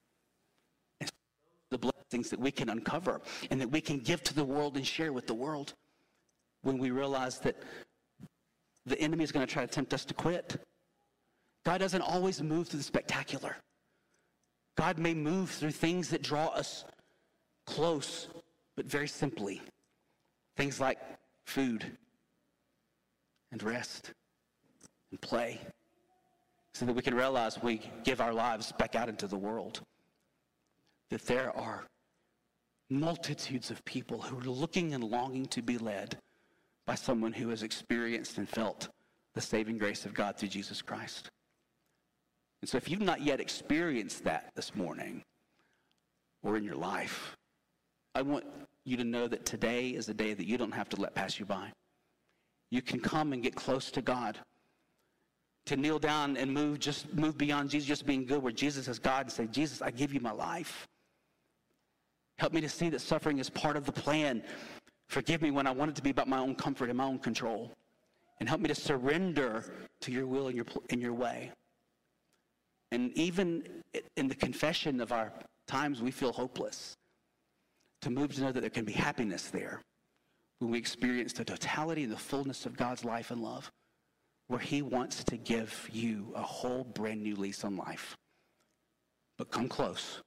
the 1.69 1.77
blessings 1.77 2.29
that 2.29 2.39
we 2.39 2.51
can 2.51 2.69
uncover 2.69 3.21
and 3.51 3.59
that 3.59 3.69
we 3.69 3.81
can 3.81 3.99
give 3.99 4.23
to 4.23 4.33
the 4.33 4.43
world 4.43 4.77
and 4.77 4.85
share 4.85 5.13
with 5.13 5.27
the 5.27 5.33
world 5.33 5.73
when 6.61 6.77
we 6.77 6.91
realize 6.91 7.39
that 7.39 7.57
the 8.85 8.99
enemy 8.99 9.23
is 9.23 9.31
going 9.31 9.45
to 9.45 9.51
try 9.51 9.65
to 9.65 9.71
tempt 9.71 9.93
us 9.93 10.05
to 10.05 10.13
quit. 10.13 10.57
God 11.65 11.79
doesn't 11.79 12.01
always 12.01 12.41
move 12.41 12.69
through 12.69 12.79
the 12.79 12.83
spectacular. 12.83 13.57
God 14.77 14.97
may 14.97 15.13
move 15.13 15.49
through 15.49 15.71
things 15.71 16.09
that 16.09 16.21
draw 16.21 16.47
us 16.47 16.85
close, 17.65 18.29
but 18.75 18.85
very 18.85 19.07
simply. 19.07 19.61
Things 20.55 20.79
like 20.79 20.99
food 21.45 21.85
and 23.51 23.61
rest 23.63 24.13
and 25.11 25.19
play, 25.21 25.59
so 26.73 26.85
that 26.85 26.93
we 26.93 27.01
can 27.01 27.15
realize 27.15 27.61
we 27.61 27.81
give 28.03 28.21
our 28.21 28.33
lives 28.33 28.71
back 28.73 28.95
out 28.95 29.09
into 29.09 29.27
the 29.27 29.37
world 29.37 29.81
that 31.09 31.25
there 31.25 31.55
are 31.57 31.85
multitudes 32.89 33.71
of 33.71 33.83
people 33.85 34.21
who 34.21 34.37
are 34.37 34.51
looking 34.51 34.93
and 34.93 35.03
longing 35.03 35.45
to 35.47 35.61
be 35.61 35.77
led 35.77 36.17
by 36.85 36.95
someone 36.95 37.33
who 37.33 37.49
has 37.49 37.63
experienced 37.63 38.37
and 38.37 38.47
felt 38.47 38.89
the 39.35 39.41
saving 39.41 39.77
grace 39.77 40.05
of 40.05 40.13
God 40.13 40.37
through 40.37 40.49
Jesus 40.49 40.81
Christ. 40.81 41.29
And 42.61 42.69
so 42.69 42.77
if 42.77 42.89
you've 42.89 43.01
not 43.01 43.21
yet 43.21 43.39
experienced 43.39 44.23
that 44.23 44.51
this 44.55 44.75
morning 44.75 45.21
or 46.43 46.57
in 46.57 46.63
your 46.63 46.75
life, 46.75 47.35
I 48.15 48.21
want 48.21 48.45
you 48.83 48.97
to 48.97 49.03
know 49.03 49.27
that 49.27 49.45
today 49.45 49.89
is 49.89 50.09
a 50.09 50.13
day 50.13 50.33
that 50.33 50.47
you 50.47 50.57
don't 50.57 50.71
have 50.71 50.89
to 50.89 51.01
let 51.01 51.13
pass 51.13 51.39
you 51.39 51.45
by. 51.45 51.71
You 52.71 52.81
can 52.81 52.99
come 52.99 53.33
and 53.33 53.43
get 53.43 53.55
close 53.55 53.91
to 53.91 54.01
God. 54.01 54.37
To 55.67 55.75
kneel 55.75 55.99
down 55.99 56.37
and 56.37 56.51
move, 56.51 56.79
just 56.79 57.13
move 57.13 57.37
beyond 57.37 57.69
Jesus 57.69 57.87
just 57.87 58.05
being 58.05 58.25
good, 58.25 58.41
where 58.41 58.53
Jesus 58.53 58.87
is 58.87 58.99
God, 58.99 59.23
and 59.23 59.31
say, 59.31 59.47
Jesus, 59.47 59.81
I 59.81 59.91
give 59.91 60.13
you 60.13 60.21
my 60.21 60.31
life. 60.31 60.87
Help 62.39 62.53
me 62.53 62.61
to 62.61 62.69
see 62.69 62.89
that 62.89 63.01
suffering 63.01 63.39
is 63.39 63.49
part 63.49 63.75
of 63.75 63.85
the 63.85 63.91
plan. 63.91 64.43
Forgive 65.09 65.41
me 65.41 65.51
when 65.51 65.65
I 65.65 65.71
want 65.71 65.91
it 65.91 65.95
to 65.95 66.03
be 66.03 66.11
about 66.11 66.27
my 66.27 66.37
own 66.37 66.55
comfort 66.55 66.89
and 66.89 66.97
my 66.97 67.05
own 67.05 67.19
control. 67.19 67.71
And 68.39 68.47
help 68.47 68.61
me 68.61 68.67
to 68.67 68.75
surrender 68.75 69.87
to 70.01 70.11
your 70.11 70.27
will 70.27 70.47
and 70.47 70.55
your, 70.55 70.65
in 70.89 71.01
your 71.01 71.13
way. 71.13 71.51
And 72.91 73.11
even 73.17 73.83
in 74.15 74.27
the 74.27 74.35
confession 74.35 75.01
of 75.01 75.11
our 75.11 75.33
times 75.67 76.01
we 76.01 76.11
feel 76.11 76.31
hopeless, 76.31 76.95
to 78.01 78.11
move 78.11 78.35
to 78.35 78.41
know 78.41 78.51
that 78.51 78.61
there 78.61 78.69
can 78.69 78.85
be 78.85 78.93
happiness 78.93 79.47
there 79.47 79.81
when 80.59 80.71
we 80.71 80.77
experience 80.77 81.33
the 81.33 81.43
totality 81.43 82.03
and 82.03 82.11
the 82.11 82.17
fullness 82.17 82.65
of 82.65 82.77
God's 82.77 83.03
life 83.03 83.31
and 83.31 83.41
love, 83.41 83.71
where 84.47 84.59
He 84.59 84.83
wants 84.83 85.23
to 85.25 85.37
give 85.37 85.89
you 85.91 86.31
a 86.35 86.41
whole 86.41 86.83
brand 86.83 87.21
new 87.21 87.35
lease 87.35 87.63
on 87.63 87.75
life. 87.75 88.15
But 89.37 89.51
come 89.51 89.67
close 89.67 90.21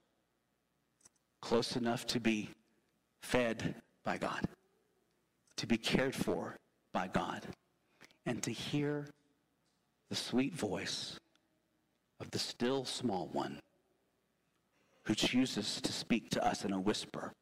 close 1.40 1.76
enough 1.76 2.06
to 2.06 2.20
be 2.20 2.50
fed 3.22 3.74
by 4.04 4.18
God, 4.18 4.44
to 5.56 5.66
be 5.66 5.76
cared 5.76 6.14
for 6.14 6.56
by 6.92 7.08
God, 7.08 7.46
and 8.26 8.42
to 8.42 8.50
hear 8.50 9.06
the 10.08 10.16
sweet 10.16 10.54
voice 10.54 11.18
of 12.20 12.30
the 12.30 12.38
still 12.38 12.84
small 12.84 13.28
one 13.32 13.58
who 15.04 15.14
chooses 15.14 15.80
to 15.80 15.92
speak 15.92 16.30
to 16.30 16.46
us 16.46 16.64
in 16.64 16.72
a 16.72 16.80
whisper, 16.80 17.32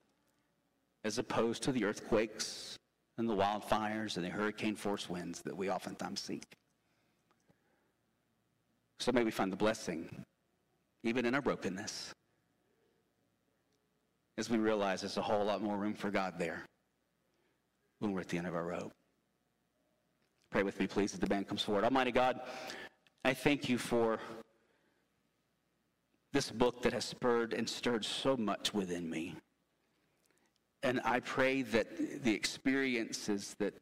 as 1.04 1.18
opposed 1.18 1.62
to 1.62 1.72
the 1.72 1.84
earthquakes 1.84 2.76
and 3.18 3.28
the 3.28 3.34
wildfires 3.34 4.16
and 4.16 4.24
the 4.24 4.30
hurricane 4.30 4.76
force 4.76 5.08
winds 5.08 5.42
that 5.42 5.56
we 5.56 5.70
oftentimes 5.70 6.20
seek. 6.20 6.44
So 9.00 9.12
may 9.12 9.24
we 9.24 9.30
find 9.30 9.52
the 9.52 9.56
blessing 9.56 10.24
even 11.04 11.24
in 11.24 11.34
our 11.34 11.42
brokenness 11.42 12.12
as 14.38 14.48
we 14.48 14.57
realize 14.57 15.01
there's 15.01 15.16
a 15.16 15.22
whole 15.22 15.44
lot 15.44 15.61
more 15.61 15.77
room 15.77 15.94
for 15.94 16.11
God 16.11 16.35
there 16.38 16.64
when 17.98 18.12
we're 18.12 18.20
at 18.20 18.29
the 18.29 18.38
end 18.38 18.46
of 18.46 18.55
our 18.55 18.64
rope. 18.64 18.92
Pray 20.51 20.62
with 20.62 20.79
me, 20.79 20.87
please, 20.87 21.12
as 21.12 21.18
the 21.18 21.27
band 21.27 21.48
comes 21.48 21.62
forward. 21.62 21.83
Almighty 21.83 22.12
God, 22.12 22.40
I 23.24 23.35
thank 23.35 23.68
you 23.68 23.77
for 23.77 24.20
this 26.32 26.53
book 26.53 26.82
that 26.82 26.93
has 26.93 27.05
spurred 27.05 27.53
and 27.53 27.68
stirred 27.68 28.05
so 28.05 28.36
much 28.36 28.72
within 28.72 29.11
me. 29.11 29.34
And 30.84 31.01
I 31.05 31.18
pray 31.18 31.62
that 31.62 32.22
the 32.22 32.32
experiences 32.32 33.57
that, 33.59 33.74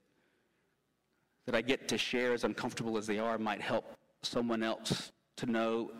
that 1.44 1.54
I 1.54 1.60
get 1.60 1.86
to 1.88 1.98
share, 1.98 2.32
as 2.32 2.44
uncomfortable 2.44 2.96
as 2.96 3.06
they 3.06 3.18
are, 3.18 3.36
might 3.36 3.60
help 3.60 3.84
someone 4.22 4.62
else 4.62 5.12
to 5.36 5.44
know 5.44 5.90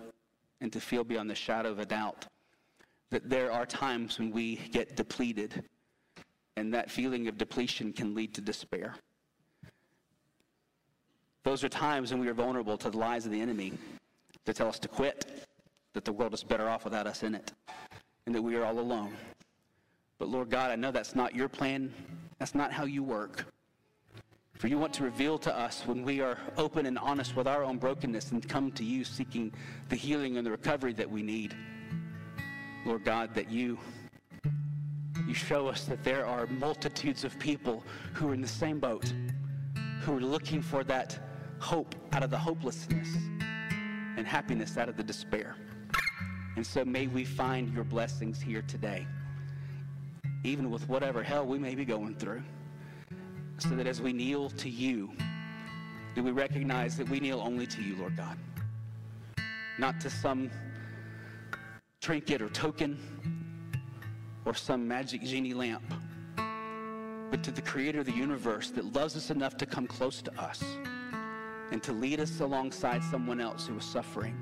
and 0.63 0.73
to 0.73 0.81
feel 0.81 1.05
beyond 1.05 1.29
the 1.29 1.35
shadow 1.35 1.71
of 1.71 1.79
a 1.79 1.85
doubt 1.85 2.27
that 3.11 3.29
there 3.29 3.53
are 3.53 3.67
times 3.67 4.19
when 4.19 4.31
we 4.31 4.57
get 4.73 4.97
depleted, 4.97 5.63
and 6.57 6.73
that 6.75 6.91
feeling 6.91 7.29
of 7.29 7.39
depletion 7.39 7.93
can 7.93 8.15
lead 8.15 8.35
to 8.35 8.41
despair. 8.41 8.95
Those 11.45 11.63
are 11.63 11.69
times 11.69 12.11
when 12.11 12.21
we 12.21 12.29
are 12.29 12.35
vulnerable 12.35 12.77
to 12.79 12.91
the 12.91 12.99
lies 12.99 13.25
of 13.25 13.33
the 13.33 13.41
enemy 13.41 13.73
that 14.45 14.57
tell 14.57 14.69
us 14.69 14.79
to 14.81 14.89
quit, 14.89 15.47
that 15.93 16.05
the 16.05 16.13
world 16.13 16.35
is 16.35 16.43
better 16.43 16.69
off 16.69 16.85
without 16.85 17.07
us 17.07 17.23
in 17.23 17.35
it, 17.35 17.53
and 18.27 18.35
that 18.35 18.43
we 18.43 18.57
are 18.57 18.65
all 18.65 18.79
alone. 18.79 19.15
But 20.19 20.29
Lord 20.29 20.51
God, 20.51 20.71
I 20.71 20.77
know 20.77 20.91
that's 20.91 21.15
not 21.15 21.35
your 21.35 21.49
plan. 21.49 21.93
That's 22.39 22.55
not 22.55 22.73
how 22.73 22.85
you 22.85 23.03
work. 23.03 23.45
For 24.55 24.69
you 24.69 24.79
want 24.79 24.95
to 24.95 25.05
reveal 25.05 25.39
to 25.39 25.55
us 25.55 25.83
when 25.87 26.03
we 26.03 26.21
are 26.21 26.39
open 26.57 26.87
and 26.87 26.99
honest 26.99 27.37
with 27.37 27.47
our 27.47 27.63
own 27.63 27.77
brokenness 27.77 28.33
and 28.33 28.47
come 28.49 28.73
to 28.73 28.85
you 28.85 29.05
seeking 29.05 29.53
the 29.91 29.97
healing 29.97 30.39
and 30.39 30.47
the 30.47 30.51
recovery 30.51 30.95
that 30.95 31.11
we 31.11 31.23
need. 31.23 31.55
Lord 32.87 33.05
God, 33.05 33.35
that 33.35 33.51
you 33.51 33.79
you 35.27 35.35
show 35.35 35.67
us 35.67 35.87
that 35.87 36.05
there 36.05 36.25
are 36.25 36.47
multitudes 36.47 37.25
of 37.25 37.37
people 37.41 37.83
who 38.13 38.29
are 38.29 38.35
in 38.35 38.41
the 38.41 38.47
same 38.47 38.79
boat, 38.79 39.13
who 40.03 40.17
are 40.17 40.21
looking 40.21 40.63
for 40.63 40.85
that 40.85 41.19
hope 41.59 41.97
out 42.13 42.23
of 42.23 42.31
the 42.31 42.39
hopelessness 42.39 43.09
and 44.17 44.25
happiness 44.25 44.79
out 44.79 44.89
of 44.89 44.97
the 44.97 45.03
despair. 45.03 45.57
And 46.55 46.65
so 46.65 46.85
may 46.85 47.09
we 47.09 47.25
find 47.25 47.75
your 47.75 47.83
blessings 47.83 48.41
here 48.41 48.63
today, 48.63 49.05
even 50.45 50.71
with 50.71 50.89
whatever 50.89 51.25
hell 51.25 51.45
we 51.45 51.59
may 51.59 51.75
be 51.75 51.85
going 51.85 52.15
through, 52.15 52.45
so 53.59 53.71
that 53.71 53.89
as 53.89 54.01
we 54.01 54.13
kneel 54.13 54.49
to 54.51 54.71
you, 54.71 55.11
do 56.15 56.23
we 56.23 56.31
recognize 56.31 56.97
that 56.99 57.09
we 57.09 57.19
kneel 57.19 57.41
only 57.41 57.67
to 57.67 57.83
you, 57.83 57.97
Lord 57.97 58.17
God, 58.17 58.39
not 59.77 60.01
to 60.03 60.09
some 60.09 60.53
trinket 62.07 62.41
or 62.41 62.49
token 62.51 62.97
or 64.45 64.55
some 64.55 64.87
magic 64.87 65.25
genie 65.25 65.55
lamp, 65.55 65.83
but 67.33 67.43
to 67.43 67.51
the 67.51 67.61
creator 67.61 67.99
of 67.99 68.07
the 68.07 68.13
universe 68.13 68.71
that 68.71 68.85
loves 68.95 69.17
us 69.17 69.31
enough 69.31 69.57
to 69.57 69.67
come 69.67 69.89
close 69.89 70.23
to 70.23 70.33
us 70.41 70.63
and 71.73 71.83
to 71.83 71.93
lead 71.93 72.21
us 72.21 72.39
alongside 72.39 73.03
someone 73.03 73.41
else 73.41 73.67
who 73.67 73.75
was 73.75 73.85
suffering 73.85 74.37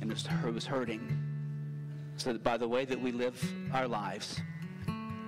and 0.00 0.12
who 0.12 0.52
was 0.52 0.66
hurting. 0.66 1.16
So 2.16 2.32
that 2.32 2.42
by 2.42 2.56
the 2.56 2.66
way 2.66 2.84
that 2.86 3.00
we 3.00 3.12
live 3.12 3.40
our 3.72 3.86
lives, 3.86 4.40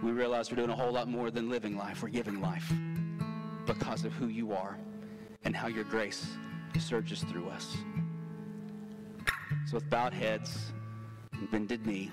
we 0.03 0.11
realize 0.11 0.51
we're 0.51 0.57
doing 0.57 0.71
a 0.71 0.75
whole 0.75 0.91
lot 0.91 1.07
more 1.07 1.31
than 1.31 1.49
living 1.49 1.77
life, 1.77 2.03
we're 2.03 2.09
giving 2.09 2.41
life 2.41 2.73
because 3.67 4.05
of 4.05 4.13
who 4.15 4.27
you 4.27 4.53
are 4.53 4.77
and 5.45 5.55
how 5.55 5.69
your 5.69 5.85
grace 5.85 6.27
surges 6.81 7.23
through 7.23 7.49
us. 7.51 7.77
So 9.69 9.77
with 9.77 9.89
bowed 9.89 10.13
heads 10.13 10.73
bended 11.51 11.87
knee, 11.87 12.11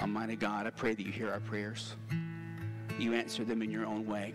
Almighty 0.00 0.36
God, 0.36 0.66
I 0.66 0.70
pray 0.70 0.94
that 0.94 1.06
you 1.06 1.12
hear 1.12 1.30
our 1.30 1.40
prayers. 1.40 1.94
You 2.98 3.14
answer 3.14 3.44
them 3.44 3.62
in 3.62 3.70
your 3.70 3.86
own 3.86 4.06
way. 4.06 4.34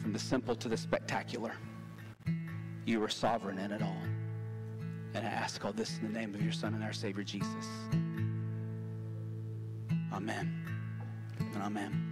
From 0.00 0.12
the 0.12 0.18
simple 0.18 0.54
to 0.56 0.68
the 0.68 0.76
spectacular, 0.76 1.54
you 2.84 3.02
are 3.02 3.08
sovereign 3.08 3.58
in 3.58 3.72
it 3.72 3.82
all. 3.82 4.02
And 5.14 5.26
I 5.26 5.30
ask 5.30 5.64
all 5.64 5.72
this 5.72 5.98
in 5.98 6.12
the 6.12 6.18
name 6.18 6.34
of 6.34 6.42
your 6.42 6.52
Son 6.52 6.74
and 6.74 6.82
our 6.82 6.92
Savior 6.92 7.24
Jesus. 7.24 7.66
Amen. 10.12 10.54
And 11.38 11.62
amen. 11.62 12.11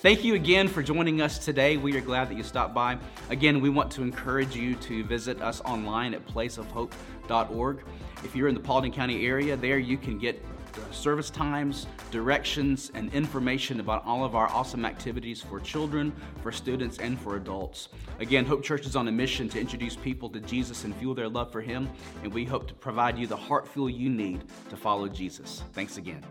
Thank 0.00 0.24
you 0.24 0.34
again 0.34 0.66
for 0.66 0.82
joining 0.82 1.20
us 1.20 1.36
today. 1.36 1.76
We 1.76 1.94
are 1.94 2.00
glad 2.00 2.30
that 2.30 2.38
you 2.38 2.42
stopped 2.42 2.72
by. 2.72 2.96
Again, 3.28 3.60
we 3.60 3.68
want 3.68 3.90
to 3.90 4.02
encourage 4.02 4.56
you 4.56 4.74
to 4.76 5.04
visit 5.04 5.42
us 5.42 5.60
online 5.60 6.14
at 6.14 6.26
placeofhope.org. 6.26 7.84
If 8.24 8.34
you're 8.34 8.48
in 8.48 8.54
the 8.54 8.62
Paulding 8.62 8.92
County 8.92 9.26
area, 9.26 9.58
there 9.58 9.78
you 9.78 9.98
can 9.98 10.16
get 10.16 10.42
service 10.90 11.28
times, 11.28 11.86
directions, 12.10 12.90
and 12.94 13.12
information 13.12 13.78
about 13.78 14.02
all 14.06 14.24
of 14.24 14.34
our 14.34 14.48
awesome 14.48 14.86
activities 14.86 15.42
for 15.42 15.60
children, 15.60 16.14
for 16.42 16.50
students, 16.50 16.96
and 16.96 17.20
for 17.20 17.36
adults. 17.36 17.90
Again, 18.20 18.46
Hope 18.46 18.62
Church 18.62 18.86
is 18.86 18.96
on 18.96 19.06
a 19.06 19.12
mission 19.12 19.50
to 19.50 19.60
introduce 19.60 19.96
people 19.96 20.30
to 20.30 20.40
Jesus 20.40 20.84
and 20.84 20.96
fuel 20.96 21.14
their 21.14 21.28
love 21.28 21.52
for 21.52 21.60
Him, 21.60 21.90
and 22.22 22.32
we 22.32 22.46
hope 22.46 22.66
to 22.68 22.74
provide 22.74 23.18
you 23.18 23.26
the 23.26 23.36
heart 23.36 23.68
fuel 23.68 23.90
you 23.90 24.08
need 24.08 24.44
to 24.70 24.78
follow 24.78 25.08
Jesus. 25.08 25.62
Thanks 25.74 25.98
again. 25.98 26.24